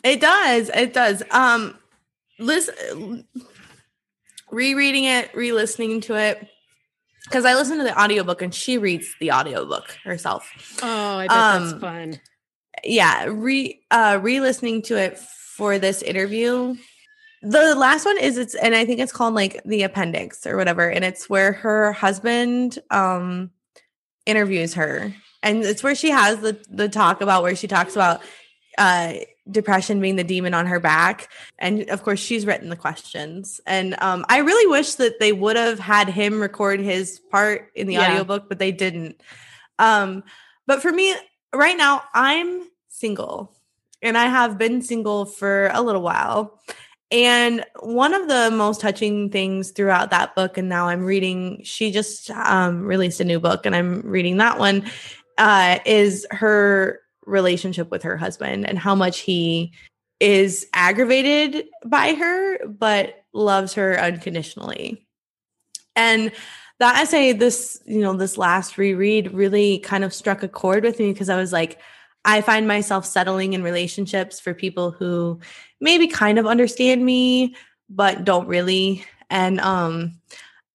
It 0.02 0.20
does. 0.20 0.70
It 0.70 0.92
does. 0.92 1.22
Um 1.30 1.78
listen 2.38 3.26
rereading 4.50 5.04
it, 5.04 5.34
re-listening 5.34 6.00
to 6.02 6.14
it 6.14 6.48
because 7.24 7.44
I 7.44 7.54
listen 7.54 7.78
to 7.78 7.84
the 7.84 8.00
audiobook 8.00 8.42
and 8.42 8.54
she 8.54 8.78
reads 8.78 9.14
the 9.20 9.32
audiobook 9.32 9.96
herself. 10.04 10.52
Oh, 10.82 11.18
I 11.18 11.28
bet 11.28 11.36
um, 11.36 11.62
that's 11.62 11.80
fun. 11.80 12.20
Yeah, 12.88 13.26
re 13.28 13.80
uh 13.90 14.18
re-listening 14.22 14.82
to 14.82 14.96
it 14.96 15.18
for 15.18 15.78
this 15.78 16.02
interview. 16.02 16.76
The 17.42 17.74
last 17.74 18.04
one 18.04 18.18
is 18.18 18.38
it's 18.38 18.54
and 18.54 18.74
I 18.74 18.84
think 18.84 19.00
it's 19.00 19.12
called 19.12 19.34
like 19.34 19.62
the 19.64 19.82
appendix 19.82 20.46
or 20.46 20.56
whatever 20.56 20.88
and 20.88 21.04
it's 21.04 21.28
where 21.28 21.52
her 21.52 21.92
husband 21.92 22.78
um 22.90 23.50
interviews 24.24 24.74
her. 24.74 25.14
And 25.42 25.62
it's 25.62 25.82
where 25.82 25.94
she 25.94 26.10
has 26.10 26.38
the 26.38 26.58
the 26.68 26.88
talk 26.88 27.20
about 27.20 27.42
where 27.42 27.56
she 27.56 27.68
talks 27.68 27.94
about 27.94 28.20
uh 28.78 29.14
depression 29.50 30.00
being 30.00 30.16
the 30.16 30.24
demon 30.24 30.54
on 30.54 30.66
her 30.66 30.80
back. 30.80 31.30
And 31.58 31.88
of 31.90 32.02
course 32.02 32.18
she's 32.18 32.46
written 32.46 32.68
the 32.68 32.76
questions. 32.76 33.60
And 33.66 33.96
um 34.00 34.24
I 34.28 34.38
really 34.38 34.70
wish 34.70 34.94
that 34.94 35.20
they 35.20 35.32
would 35.32 35.56
have 35.56 35.78
had 35.78 36.08
him 36.08 36.40
record 36.40 36.80
his 36.80 37.20
part 37.30 37.70
in 37.74 37.86
the 37.86 37.94
yeah. 37.94 38.10
audiobook 38.10 38.48
but 38.48 38.58
they 38.58 38.72
didn't. 38.72 39.22
Um 39.78 40.24
but 40.66 40.82
for 40.82 40.92
me 40.92 41.14
right 41.54 41.76
now 41.76 42.02
I'm 42.12 42.64
single 42.96 43.54
and 44.02 44.16
I 44.16 44.26
have 44.26 44.58
been 44.58 44.82
single 44.82 45.24
for 45.24 45.70
a 45.72 45.82
little 45.82 46.02
while 46.02 46.60
and 47.12 47.64
one 47.80 48.14
of 48.14 48.26
the 48.26 48.50
most 48.50 48.80
touching 48.80 49.30
things 49.30 49.70
throughout 49.70 50.10
that 50.10 50.34
book, 50.34 50.58
and 50.58 50.68
now 50.68 50.88
I'm 50.88 51.04
reading, 51.04 51.60
she 51.62 51.92
just 51.92 52.30
um, 52.30 52.84
released 52.84 53.20
a 53.20 53.24
new 53.24 53.38
book, 53.38 53.64
and 53.64 53.76
I'm 53.76 54.00
reading 54.00 54.38
that 54.38 54.58
one, 54.58 54.90
uh, 55.38 55.78
is 55.86 56.26
her 56.32 57.00
relationship 57.24 57.90
with 57.90 58.02
her 58.02 58.16
husband 58.16 58.68
and 58.68 58.78
how 58.78 58.94
much 58.94 59.20
he 59.20 59.72
is 60.18 60.66
aggravated 60.72 61.66
by 61.84 62.14
her, 62.14 62.66
but 62.66 63.24
loves 63.32 63.74
her 63.74 63.98
unconditionally. 64.00 65.06
And 65.94 66.32
that 66.80 67.02
essay, 67.02 67.32
this, 67.32 67.80
you 67.86 68.00
know, 68.00 68.14
this 68.14 68.36
last 68.36 68.78
reread 68.78 69.32
really 69.32 69.78
kind 69.78 70.02
of 70.02 70.12
struck 70.12 70.42
a 70.42 70.48
chord 70.48 70.82
with 70.82 70.98
me 70.98 71.12
because 71.12 71.28
I 71.28 71.36
was 71.36 71.52
like, 71.52 71.78
I 72.26 72.40
find 72.40 72.66
myself 72.66 73.06
settling 73.06 73.52
in 73.52 73.62
relationships 73.62 74.40
for 74.40 74.52
people 74.52 74.90
who 74.90 75.38
maybe 75.80 76.08
kind 76.08 76.38
of 76.38 76.46
understand 76.46 77.04
me, 77.04 77.54
but 77.88 78.24
don't 78.24 78.48
really. 78.48 79.04
And 79.30 79.60
um, 79.60 80.18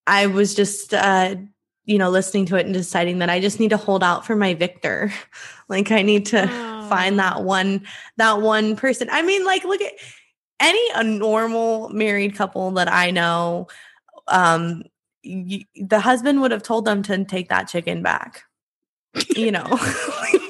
I 0.07 0.27
was 0.27 0.55
just, 0.55 0.93
uh, 0.93 1.35
you 1.83 1.97
know, 1.97 2.09
listening 2.09 2.45
to 2.47 2.55
it 2.55 2.65
and 2.65 2.73
deciding 2.73 3.19
that 3.19 3.29
I 3.29 3.41
just 3.41 3.59
need 3.59 3.71
to 3.71 3.77
hold 3.77 4.01
out 4.01 4.25
for 4.25 4.35
my 4.35 4.53
Victor. 4.53 5.11
like 5.67 5.91
I 5.91 6.03
need 6.03 6.25
to 6.27 6.43
oh. 6.49 6.87
find 6.87 7.19
that 7.19 7.43
one, 7.43 7.85
that 8.15 8.41
one 8.41 8.77
person. 8.77 9.09
I 9.11 9.21
mean, 9.21 9.43
like, 9.43 9.65
look 9.65 9.81
at 9.81 9.93
any 10.61 10.89
a 10.95 11.03
normal 11.03 11.89
married 11.89 12.33
couple 12.33 12.71
that 12.71 12.89
I 12.89 13.11
know. 13.11 13.67
Um, 14.29 14.83
y- 15.25 15.65
the 15.75 15.99
husband 15.99 16.39
would 16.39 16.51
have 16.51 16.63
told 16.63 16.85
them 16.85 17.03
to 17.03 17.25
take 17.25 17.49
that 17.49 17.67
chicken 17.67 18.01
back. 18.01 18.43
You 19.35 19.51
know. 19.51 19.65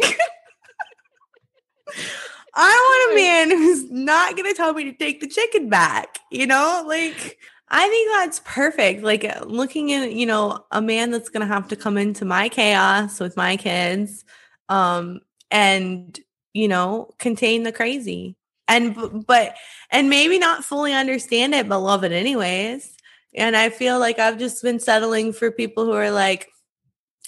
I 2.53 3.07
want 3.07 3.13
a 3.13 3.15
man 3.15 3.49
who's 3.49 3.89
not 3.89 4.35
going 4.35 4.49
to 4.49 4.55
tell 4.55 4.73
me 4.73 4.83
to 4.85 4.93
take 4.93 5.21
the 5.21 5.27
chicken 5.27 5.69
back. 5.69 6.19
You 6.31 6.47
know, 6.47 6.83
like 6.85 7.37
I 7.69 7.87
think 7.87 8.11
that's 8.13 8.41
perfect. 8.43 9.03
Like 9.03 9.23
uh, 9.23 9.45
looking 9.45 9.93
at, 9.93 10.11
you 10.13 10.25
know, 10.25 10.65
a 10.71 10.81
man 10.81 11.11
that's 11.11 11.29
going 11.29 11.47
to 11.47 11.53
have 11.53 11.69
to 11.69 11.75
come 11.75 11.97
into 11.97 12.25
my 12.25 12.49
chaos 12.49 13.19
with 13.19 13.37
my 13.37 13.57
kids 13.57 14.25
um 14.69 15.19
and, 15.49 16.19
you 16.53 16.67
know, 16.67 17.09
contain 17.19 17.63
the 17.63 17.71
crazy. 17.71 18.35
And 18.67 19.25
but 19.25 19.55
and 19.89 20.09
maybe 20.09 20.39
not 20.39 20.63
fully 20.63 20.93
understand 20.93 21.53
it 21.53 21.67
but 21.67 21.79
love 21.79 22.03
it 22.03 22.11
anyways. 22.11 22.95
And 23.33 23.55
I 23.55 23.69
feel 23.69 23.99
like 23.99 24.19
I've 24.19 24.37
just 24.39 24.61
been 24.61 24.79
settling 24.79 25.31
for 25.31 25.51
people 25.51 25.85
who 25.85 25.93
are 25.93 26.11
like 26.11 26.49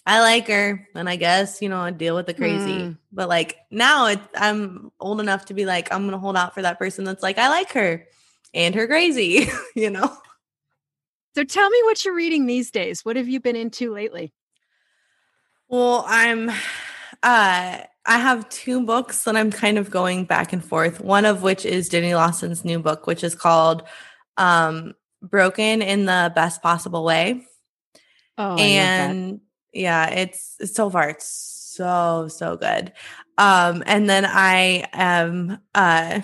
I 0.06 0.20
like 0.20 0.48
her, 0.48 0.88
and 0.96 1.10
I 1.10 1.16
guess 1.16 1.62
you 1.62 1.70
know 1.70 1.80
I 1.80 1.92
deal 1.92 2.16
with 2.16 2.26
the 2.26 2.34
crazy. 2.34 2.74
Mm. 2.74 2.98
But 3.12 3.30
like 3.30 3.58
now, 3.72 4.08
it, 4.08 4.20
I'm 4.36 4.92
old 5.00 5.22
enough 5.22 5.46
to 5.46 5.54
be 5.54 5.66
like 5.66 5.94
I'm 5.94 6.06
gonna 6.06 6.20
hold 6.20 6.36
out 6.36 6.54
for 6.54 6.62
that 6.62 6.78
person 6.78 7.06
that's 7.06 7.24
like 7.24 7.38
I 7.38 7.50
like 7.50 7.72
her 7.74 8.06
and 8.54 8.76
her 8.76 8.88
crazy, 8.88 9.48
you 9.76 9.90
know. 9.90 10.16
So 11.36 11.44
tell 11.44 11.70
me 11.70 11.82
what 11.84 12.04
you're 12.04 12.16
reading 12.16 12.46
these 12.46 12.70
days. 12.70 13.04
What 13.04 13.16
have 13.16 13.28
you 13.28 13.40
been 13.40 13.56
into 13.56 13.94
lately? 13.94 14.34
Well, 15.68 16.06
I'm 16.08 16.50
uh 16.50 17.80
I 18.06 18.18
have 18.18 18.50
two 18.50 18.86
books 18.86 19.24
that 19.24 19.38
I'm 19.38 19.50
kind 19.50 19.78
of 19.78 19.90
going 19.90 20.26
back 20.26 20.52
and 20.52 20.64
forth. 20.64 21.00
One 21.00 21.26
of 21.26 21.42
which 21.42 21.66
is 21.66 21.88
Jenny 21.88 22.14
Lawson's 22.14 22.66
new 22.66 22.80
book, 22.80 23.08
which 23.08 23.24
is 23.24 23.36
called 23.36 23.84
um 24.38 24.94
Broken 25.22 25.82
in 25.82 26.06
the 26.06 26.32
Best 26.36 26.62
Possible 26.62 27.06
Way. 27.06 27.48
Oh, 28.38 28.58
and 28.58 29.40
yeah, 29.74 30.10
it's, 30.10 30.58
so 30.74 30.90
far 30.90 31.10
it's 31.10 31.54
so 31.74 32.28
so 32.28 32.56
good. 32.56 32.92
Um, 33.38 33.84
and 33.86 34.10
then 34.10 34.26
I 34.26 34.86
am 34.94 35.60
uh 35.74 36.22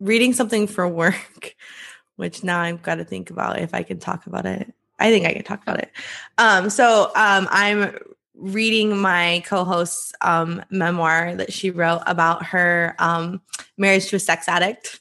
reading 0.00 0.32
something 0.32 0.66
for 0.66 0.88
work, 0.88 1.54
which 2.16 2.42
now 2.42 2.60
I've 2.60 2.82
got 2.82 2.96
to 2.96 3.04
think 3.04 3.30
about 3.30 3.60
if 3.60 3.74
I 3.74 3.82
can 3.82 3.98
talk 3.98 4.26
about 4.26 4.46
it. 4.46 4.72
I 4.98 5.10
think 5.10 5.26
I 5.26 5.32
can 5.32 5.44
talk 5.44 5.62
about 5.62 5.78
it. 5.78 5.90
Um, 6.38 6.68
so 6.70 7.10
um, 7.14 7.48
I'm 7.50 7.96
reading 8.34 8.96
my 8.96 9.42
co-host's 9.46 10.12
um, 10.20 10.62
memoir 10.70 11.34
that 11.36 11.52
she 11.52 11.70
wrote 11.70 12.02
about 12.06 12.44
her 12.46 12.94
um, 12.98 13.40
marriage 13.78 14.08
to 14.08 14.16
a 14.16 14.20
sex 14.20 14.48
addict 14.48 15.00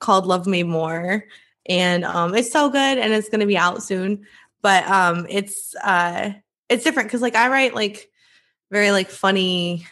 called 0.00 0.26
Love 0.26 0.46
Me 0.46 0.62
More. 0.62 1.24
And 1.68 2.04
um, 2.04 2.34
it's 2.34 2.50
so 2.50 2.70
good 2.70 2.98
and 2.98 3.12
it's 3.12 3.28
going 3.28 3.40
to 3.40 3.46
be 3.46 3.58
out 3.58 3.82
soon. 3.82 4.24
But 4.62 4.88
um, 4.88 5.26
it's 5.28 5.74
uh, 5.76 6.32
it's 6.68 6.84
different 6.84 7.08
because 7.08 7.22
like 7.22 7.36
I 7.36 7.48
write 7.48 7.74
like 7.74 8.10
very 8.70 8.90
like 8.90 9.10
funny, 9.10 9.86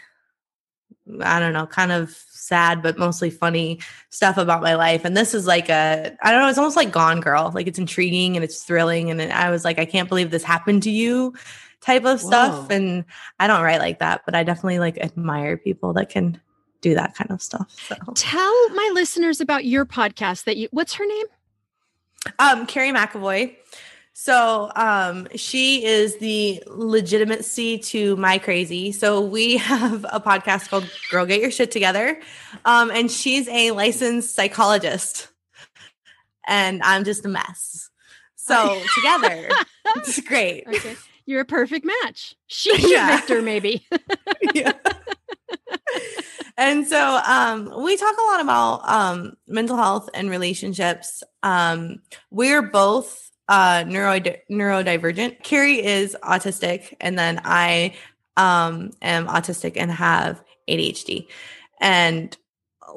I 1.20 1.38
don't 1.38 1.52
know, 1.52 1.66
kind 1.66 1.92
of 1.92 2.10
sad 2.30 2.82
but 2.82 2.98
mostly 2.98 3.30
funny 3.30 3.80
stuff 4.10 4.36
about 4.36 4.62
my 4.62 4.74
life. 4.74 5.04
And 5.04 5.16
this 5.16 5.34
is 5.34 5.46
like 5.46 5.68
a 5.68 6.16
I 6.22 6.30
don't 6.30 6.42
know, 6.42 6.48
it's 6.48 6.58
almost 6.58 6.76
like 6.76 6.92
Gone 6.92 7.20
Girl. 7.20 7.50
Like 7.54 7.66
it's 7.66 7.78
intriguing 7.78 8.36
and 8.36 8.44
it's 8.44 8.62
thrilling. 8.62 9.10
And 9.10 9.20
I 9.32 9.50
was 9.50 9.64
like, 9.64 9.78
I 9.78 9.84
can't 9.84 10.08
believe 10.08 10.30
this 10.30 10.44
happened 10.44 10.82
to 10.84 10.90
you 10.90 11.34
type 11.80 12.04
of 12.04 12.20
stuff. 12.20 12.68
Whoa. 12.68 12.76
And 12.76 13.04
I 13.38 13.46
don't 13.46 13.62
write 13.62 13.80
like 13.80 13.98
that, 13.98 14.22
but 14.24 14.34
I 14.34 14.42
definitely 14.42 14.78
like 14.78 14.98
admire 14.98 15.56
people 15.56 15.92
that 15.94 16.08
can 16.08 16.40
do 16.80 16.94
that 16.94 17.14
kind 17.14 17.30
of 17.30 17.40
stuff. 17.40 17.74
So 17.88 17.96
tell 18.14 18.68
my 18.70 18.90
listeners 18.92 19.40
about 19.40 19.64
your 19.64 19.86
podcast 19.86 20.44
that 20.44 20.56
you 20.56 20.68
what's 20.70 20.94
her 20.94 21.06
name? 21.06 21.26
Um, 22.38 22.66
Carrie 22.66 22.92
McAvoy. 22.92 23.54
So 24.16 24.70
um, 24.76 25.26
she 25.34 25.84
is 25.84 26.18
the 26.18 26.62
legitimacy 26.68 27.78
to 27.78 28.14
my 28.16 28.38
crazy. 28.38 28.92
So 28.92 29.20
we 29.20 29.56
have 29.58 30.06
a 30.08 30.20
podcast 30.20 30.68
called 30.70 30.88
Girl 31.10 31.26
Get 31.26 31.40
Your 31.40 31.50
Shit 31.50 31.72
Together. 31.72 32.20
Um, 32.64 32.90
and 32.92 33.10
she's 33.10 33.48
a 33.48 33.72
licensed 33.72 34.34
psychologist. 34.34 35.28
And 36.46 36.80
I'm 36.84 37.04
just 37.04 37.26
a 37.26 37.28
mess. 37.28 37.90
So 38.36 38.80
together, 38.94 39.48
it's 39.96 40.20
great. 40.20 40.64
Okay. 40.68 40.96
You're 41.26 41.40
a 41.40 41.46
perfect 41.46 41.86
match. 41.86 42.36
She's 42.48 42.82
yeah. 42.82 43.08
your 43.08 43.16
victor, 43.16 43.42
maybe. 43.42 43.86
yeah. 44.52 44.72
and 46.58 46.86
so 46.86 47.20
um, 47.26 47.82
we 47.82 47.96
talk 47.96 48.14
a 48.16 48.30
lot 48.30 48.40
about 48.42 48.80
um, 48.86 49.32
mental 49.48 49.78
health 49.78 50.10
and 50.12 50.28
relationships. 50.28 51.22
Um, 51.42 52.02
we're 52.30 52.60
both 52.60 53.30
uh 53.48 53.84
neuro 53.86 54.20
neurodivergent. 54.50 55.42
Carrie 55.42 55.84
is 55.84 56.16
autistic 56.22 56.94
and 57.00 57.18
then 57.18 57.40
I 57.44 57.94
um 58.36 58.90
am 59.02 59.26
autistic 59.26 59.74
and 59.76 59.90
have 59.90 60.42
ADHD 60.68 61.26
and 61.80 62.36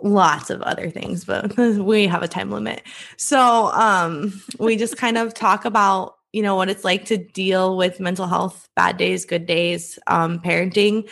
lots 0.03 0.49
of 0.49 0.61
other 0.61 0.89
things, 0.89 1.25
but 1.25 1.55
we 1.57 2.07
have 2.07 2.23
a 2.23 2.27
time 2.27 2.51
limit. 2.51 2.81
So 3.17 3.71
um 3.73 4.41
we 4.59 4.77
just 4.77 4.97
kind 4.97 5.17
of 5.17 5.33
talk 5.33 5.65
about 5.65 6.15
you 6.33 6.41
know 6.41 6.55
what 6.55 6.69
it's 6.69 6.83
like 6.83 7.05
to 7.05 7.17
deal 7.17 7.77
with 7.77 7.99
mental 7.99 8.27
health, 8.27 8.69
bad 8.75 8.97
days, 8.97 9.25
good 9.25 9.45
days, 9.45 9.99
um 10.07 10.39
parenting. 10.39 11.09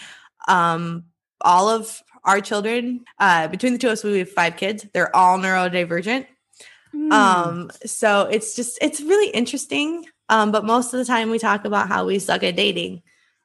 Um 0.47 1.05
all 1.41 1.69
of 1.69 2.01
our 2.23 2.39
children, 2.41 3.03
uh 3.19 3.47
between 3.49 3.73
the 3.73 3.79
two 3.79 3.87
of 3.87 3.93
us, 3.93 4.03
we 4.03 4.19
have 4.19 4.31
five 4.31 4.55
kids. 4.55 4.85
They're 4.93 5.15
all 5.15 5.37
neurodivergent. 5.37 6.27
Mm. 6.95 7.11
Um, 7.11 7.71
so 7.85 8.23
it's 8.23 8.55
just 8.55 8.77
it's 8.81 9.01
really 9.01 9.29
interesting. 9.31 10.05
Um, 10.29 10.51
but 10.51 10.65
most 10.65 10.93
of 10.93 10.97
the 10.97 11.05
time 11.05 11.29
we 11.29 11.37
talk 11.37 11.65
about 11.65 11.87
how 11.87 12.05
we 12.05 12.17
suck 12.19 12.43
at 12.43 12.55
dating 12.55 13.03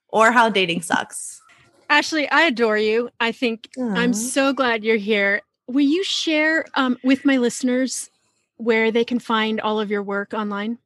or 0.08 0.32
how 0.32 0.48
dating 0.48 0.82
sucks. 0.82 1.42
Ashley, 1.90 2.28
I 2.30 2.42
adore 2.42 2.78
you. 2.78 3.10
I 3.18 3.32
think 3.32 3.68
Aww. 3.76 3.98
I'm 3.98 4.14
so 4.14 4.52
glad 4.52 4.84
you're 4.84 4.96
here. 4.96 5.42
Will 5.66 5.86
you 5.86 6.04
share 6.04 6.64
um, 6.74 6.96
with 7.02 7.24
my 7.24 7.36
listeners 7.36 8.08
where 8.56 8.90
they 8.90 9.04
can 9.04 9.18
find 9.18 9.60
all 9.60 9.80
of 9.80 9.90
your 9.90 10.02
work 10.02 10.32
online? 10.32 10.78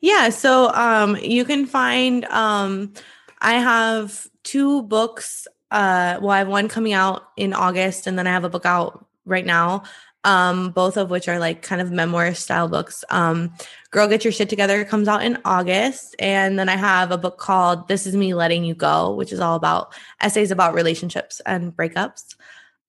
Yeah, 0.00 0.30
so 0.30 0.72
um, 0.74 1.16
you 1.16 1.44
can 1.44 1.66
find 1.66 2.24
um, 2.26 2.92
I 3.40 3.54
have 3.54 4.26
two 4.42 4.82
books. 4.82 5.46
Uh, 5.70 6.18
well, 6.20 6.30
I 6.30 6.38
have 6.38 6.48
one 6.48 6.68
coming 6.68 6.92
out 6.92 7.28
in 7.36 7.52
August, 7.52 8.06
and 8.06 8.18
then 8.18 8.26
I 8.26 8.32
have 8.32 8.44
a 8.44 8.50
book 8.50 8.66
out 8.66 9.06
right 9.24 9.46
now 9.46 9.84
um, 10.24 10.70
both 10.70 10.96
of 10.96 11.10
which 11.10 11.28
are 11.28 11.38
like 11.38 11.62
kind 11.62 11.80
of 11.80 11.90
memoir 11.90 12.34
style 12.34 12.68
books. 12.68 13.04
Um, 13.10 13.52
Girl 13.90 14.08
Get 14.08 14.24
Your 14.24 14.32
Shit 14.32 14.48
Together 14.48 14.84
comes 14.84 15.08
out 15.08 15.22
in 15.22 15.38
August. 15.44 16.16
And 16.18 16.58
then 16.58 16.68
I 16.68 16.76
have 16.76 17.10
a 17.10 17.18
book 17.18 17.38
called 17.38 17.88
This 17.88 18.06
Is 18.06 18.16
Me 18.16 18.34
Letting 18.34 18.64
You 18.64 18.74
Go, 18.74 19.14
which 19.14 19.32
is 19.32 19.40
all 19.40 19.56
about 19.56 19.94
essays 20.20 20.50
about 20.50 20.74
relationships 20.74 21.40
and 21.46 21.74
breakups. 21.74 22.34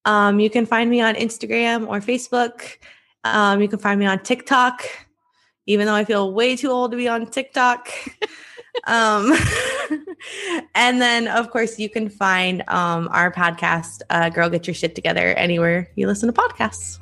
Um, 0.05 0.39
you 0.39 0.49
can 0.49 0.65
find 0.65 0.89
me 0.89 1.01
on 1.01 1.15
Instagram 1.15 1.87
or 1.87 1.99
Facebook. 1.99 2.77
Um, 3.23 3.61
you 3.61 3.67
can 3.67 3.79
find 3.79 3.99
me 3.99 4.05
on 4.05 4.19
TikTok, 4.19 4.85
even 5.65 5.85
though 5.85 5.93
I 5.93 6.05
feel 6.05 6.33
way 6.33 6.55
too 6.55 6.69
old 6.69 6.91
to 6.91 6.97
be 6.97 7.07
on 7.07 7.27
TikTok. 7.27 7.89
um, 8.85 9.33
and 10.75 11.01
then, 11.01 11.27
of 11.27 11.51
course, 11.51 11.77
you 11.77 11.89
can 11.89 12.09
find 12.09 12.63
um, 12.69 13.09
our 13.11 13.31
podcast, 13.31 14.01
uh, 14.09 14.29
Girl 14.29 14.49
Get 14.49 14.67
Your 14.67 14.73
Shit 14.73 14.95
Together, 14.95 15.33
anywhere 15.35 15.89
you 15.95 16.07
listen 16.07 16.31
to 16.31 16.41
podcasts. 16.41 16.99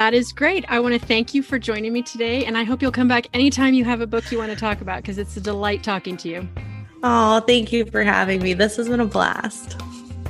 That 0.00 0.14
is 0.14 0.32
great. 0.32 0.64
I 0.66 0.80
want 0.80 0.98
to 0.98 1.06
thank 1.06 1.34
you 1.34 1.42
for 1.42 1.58
joining 1.58 1.92
me 1.92 2.00
today. 2.00 2.46
And 2.46 2.56
I 2.56 2.64
hope 2.64 2.80
you'll 2.80 2.90
come 2.90 3.06
back 3.06 3.26
anytime 3.34 3.74
you 3.74 3.84
have 3.84 4.00
a 4.00 4.06
book 4.06 4.32
you 4.32 4.38
want 4.38 4.50
to 4.50 4.56
talk 4.56 4.80
about 4.80 5.02
because 5.02 5.18
it's 5.18 5.36
a 5.36 5.42
delight 5.42 5.84
talking 5.84 6.16
to 6.16 6.28
you. 6.30 6.48
Oh, 7.02 7.40
thank 7.40 7.70
you 7.70 7.84
for 7.84 8.02
having 8.02 8.42
me. 8.42 8.54
This 8.54 8.78
has 8.78 8.88
been 8.88 9.00
a 9.00 9.04
blast. 9.04 9.78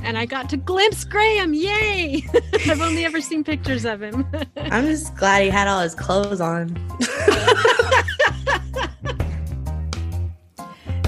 And 0.03 0.17
I 0.17 0.25
got 0.25 0.49
to 0.49 0.57
glimpse 0.57 1.05
Graham. 1.05 1.53
Yay! 1.53 2.21
I've 2.67 2.81
only 2.81 3.05
ever 3.05 3.21
seen 3.21 3.45
pictures 3.45 3.85
of 3.85 4.03
him. 4.03 4.27
I'm 4.57 4.87
just 4.87 5.15
glad 5.15 5.43
he 5.43 5.49
had 5.49 5.69
all 5.69 5.79
his 5.79 5.95
clothes 5.95 6.41
on. 6.41 6.75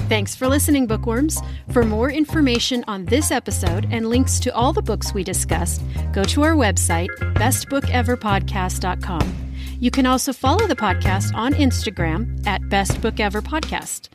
Thanks 0.08 0.34
for 0.34 0.48
listening, 0.48 0.86
bookworms. 0.86 1.38
For 1.72 1.82
more 1.82 2.10
information 2.10 2.84
on 2.86 3.06
this 3.06 3.30
episode 3.30 3.88
and 3.90 4.10
links 4.10 4.38
to 4.40 4.54
all 4.54 4.74
the 4.74 4.82
books 4.82 5.14
we 5.14 5.24
discussed, 5.24 5.82
go 6.12 6.22
to 6.24 6.42
our 6.42 6.52
website, 6.54 7.08
bestbookeverpodcast.com. 7.36 9.34
You 9.80 9.90
can 9.90 10.04
also 10.04 10.34
follow 10.34 10.66
the 10.66 10.76
podcast 10.76 11.34
on 11.34 11.54
Instagram 11.54 12.46
at 12.46 12.68
Best 12.68 13.00
Book 13.00 13.18
Ever 13.18 13.40
Podcast. 13.40 14.10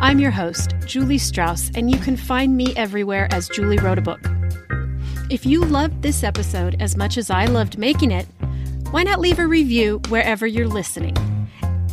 I'm 0.00 0.18
your 0.18 0.32
host, 0.32 0.74
Julie 0.86 1.18
Strauss, 1.18 1.70
and 1.76 1.88
you 1.88 1.98
can 1.98 2.16
find 2.16 2.56
me 2.56 2.74
everywhere 2.74 3.28
as 3.30 3.48
Julie 3.48 3.78
Wrote 3.78 3.98
a 3.98 4.02
Book. 4.02 4.20
If 5.30 5.46
you 5.46 5.64
loved 5.64 6.02
this 6.02 6.24
episode 6.24 6.80
as 6.80 6.96
much 6.96 7.16
as 7.16 7.30
I 7.30 7.44
loved 7.44 7.78
making 7.78 8.10
it, 8.10 8.26
why 8.90 9.04
not 9.04 9.20
leave 9.20 9.38
a 9.38 9.46
review 9.46 10.00
wherever 10.08 10.48
you're 10.48 10.66
listening? 10.66 11.16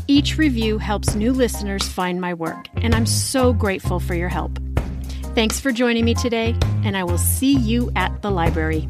Each 0.08 0.38
review 0.38 0.78
helps 0.78 1.16
new 1.16 1.34
listeners 1.34 1.88
find 1.88 2.22
my 2.22 2.36
work, 2.36 2.68
and 2.76 2.94
I'm 2.94 3.08
so 3.08 3.54
grateful 3.54 4.00
for 4.00 4.14
your 4.14 4.30
help. 4.30 4.60
Thanks 5.34 5.60
for 5.60 5.72
joining 5.72 6.06
me 6.06 6.14
today, 6.14 6.56
and 6.84 6.96
I 6.96 7.04
will 7.04 7.18
see 7.18 7.56
you 7.56 7.92
at 7.96 8.22
the 8.22 8.30
library. 8.30 8.88